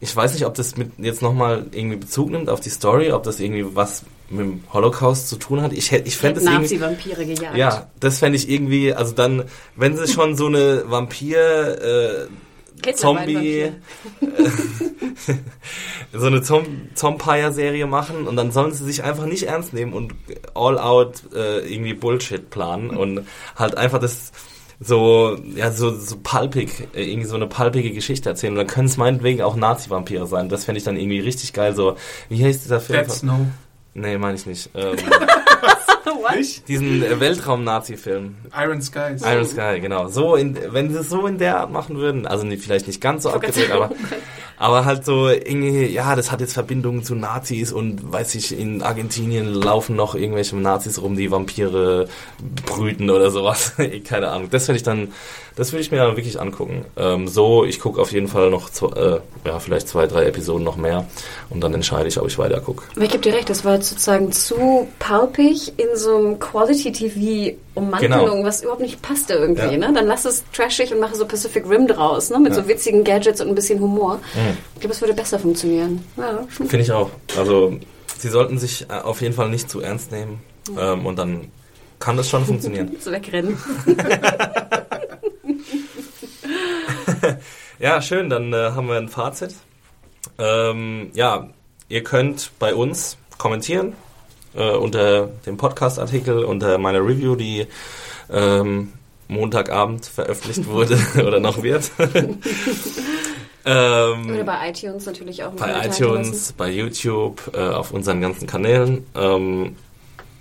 [0.00, 3.22] ich weiß nicht, ob das mit jetzt nochmal irgendwie Bezug nimmt auf die Story, ob
[3.22, 5.72] das irgendwie was mit dem Holocaust zu tun hat.
[5.72, 6.76] Ich hätte, ich fände es irgendwie...
[6.78, 7.56] Nazi-Vampire gejagt.
[7.56, 9.44] Ja, das fände ich irgendwie, also dann,
[9.76, 11.38] wenn sie schon so eine Vampir,
[11.82, 12.26] äh,
[12.94, 13.72] Zombie,
[16.12, 20.14] so eine Zom Zompire-Serie machen und dann sollen sie sich einfach nicht ernst nehmen und
[20.54, 24.32] all out äh, irgendwie Bullshit planen und halt einfach das
[24.84, 28.52] so, ja, so, so palpig, äh, irgendwie so eine palpige Geschichte erzählen.
[28.52, 30.48] Und dann können es meinetwegen auch Nazi-Vampire sein.
[30.48, 31.74] Das fände ich dann irgendwie richtig geil.
[31.74, 31.96] So,
[32.28, 33.04] wie heißt dieser Film?
[33.04, 33.40] Dead Snow.
[33.94, 34.70] Nee, meine ich nicht.
[34.74, 34.96] Ähm,
[36.36, 36.68] Nicht?
[36.68, 38.36] diesen äh, Weltraum-Nazi-Film.
[38.56, 39.22] Iron Skies.
[39.22, 40.08] Iron Sky, genau.
[40.08, 43.00] So in, wenn sie es so in der Art machen würden, also nicht, vielleicht nicht
[43.00, 43.90] ganz so abgedreht, aber,
[44.62, 48.80] aber halt so irgendwie, ja, das hat jetzt Verbindungen zu Nazis und weiß ich, in
[48.80, 52.06] Argentinien laufen noch irgendwelche Nazis rum, die Vampire
[52.64, 53.72] brüten oder sowas.
[54.04, 54.50] Keine Ahnung.
[54.50, 55.08] Das finde ich dann,
[55.56, 56.84] das würde ich mir dann wirklich angucken.
[56.96, 60.62] Ähm, so, ich gucke auf jeden Fall noch, zwei, äh, ja, vielleicht zwei, drei Episoden
[60.62, 61.08] noch mehr
[61.50, 62.84] und dann entscheide ich, ob ich weiter gucke.
[62.94, 66.38] Ich gebe dir recht, das war sozusagen zu palpig in so einem
[67.74, 68.44] Quality-TV-Ummantelung, Genau.
[68.46, 69.62] was überhaupt nicht passte irgendwie.
[69.62, 69.76] Ja.
[69.76, 69.92] Ne?
[69.94, 72.38] Dann lass es trashig und mache so Pacific Rim draus, ne?
[72.38, 72.62] mit Ja.
[72.62, 74.16] so witzigen Gadgets und ein bisschen Humor.
[74.34, 74.56] Mhm.
[74.74, 76.04] Ich glaube, es würde besser funktionieren.
[76.16, 76.44] Ja.
[76.48, 77.10] Finde ich auch.
[77.36, 77.78] Also,
[78.18, 80.40] sie sollten sich äh, auf jeden Fall nicht zu ernst nehmen
[80.78, 81.50] ähm, und dann
[81.98, 82.90] kann das schon funktionieren.
[83.00, 83.56] So wegrennen.
[87.78, 89.54] Ja, schön, dann äh, haben wir ein Fazit.
[90.38, 91.48] Ähm, ja,
[91.88, 93.94] ihr könnt bei uns kommentieren
[94.54, 97.66] äh, unter dem Podcast-Artikel, unter meiner Review, die
[98.30, 98.92] ähm,
[99.28, 101.90] Montagabend veröffentlicht wurde oder noch wird.
[103.64, 105.52] ähm, Oder bei iTunes natürlich auch.
[105.52, 109.06] bei iTunes, bei YouTube, äh, auf unseren ganzen Kanälen.
[109.14, 109.76] Ähm,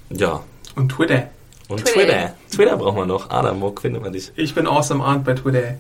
[0.10, 0.42] ja,
[0.76, 1.30] Und Twitter.
[1.70, 1.94] und Twitter.
[1.94, 2.34] Twitter.
[2.54, 3.30] Twitter brauchen wir noch.
[3.30, 4.32] Adam, wo finden wir dich?
[4.36, 5.76] Ich bin Awesome Art bei Twitter.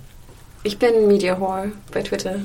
[0.64, 2.36] Ich bin Media Whore bei Twitter.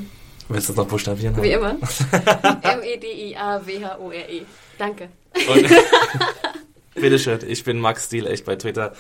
[0.49, 1.42] Willst du das noch buchstabieren?
[1.42, 1.70] Wie immer.
[2.62, 4.42] M-E-D-I-A-W-H-O-R-E.
[4.78, 5.09] Danke.
[5.49, 5.66] Und
[6.94, 8.92] Bitteschön, ich bin Max Stiel, echt bei Twitter.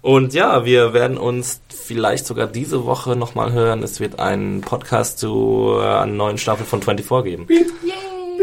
[0.00, 3.82] Und ja, wir werden uns vielleicht sogar diese Woche nochmal hören.
[3.82, 7.46] Es wird einen Podcast zu äh, einer neuen Staffel von 24 geben.
[7.48, 7.64] Yay!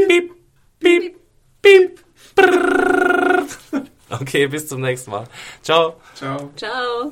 [0.08, 0.32] Piep,
[0.80, 1.16] piep,
[1.62, 2.00] piep.
[4.10, 5.26] Okay, bis zum nächsten Mal.
[5.62, 5.96] Ciao.
[6.16, 6.52] Ciao.
[6.56, 7.12] Ciao.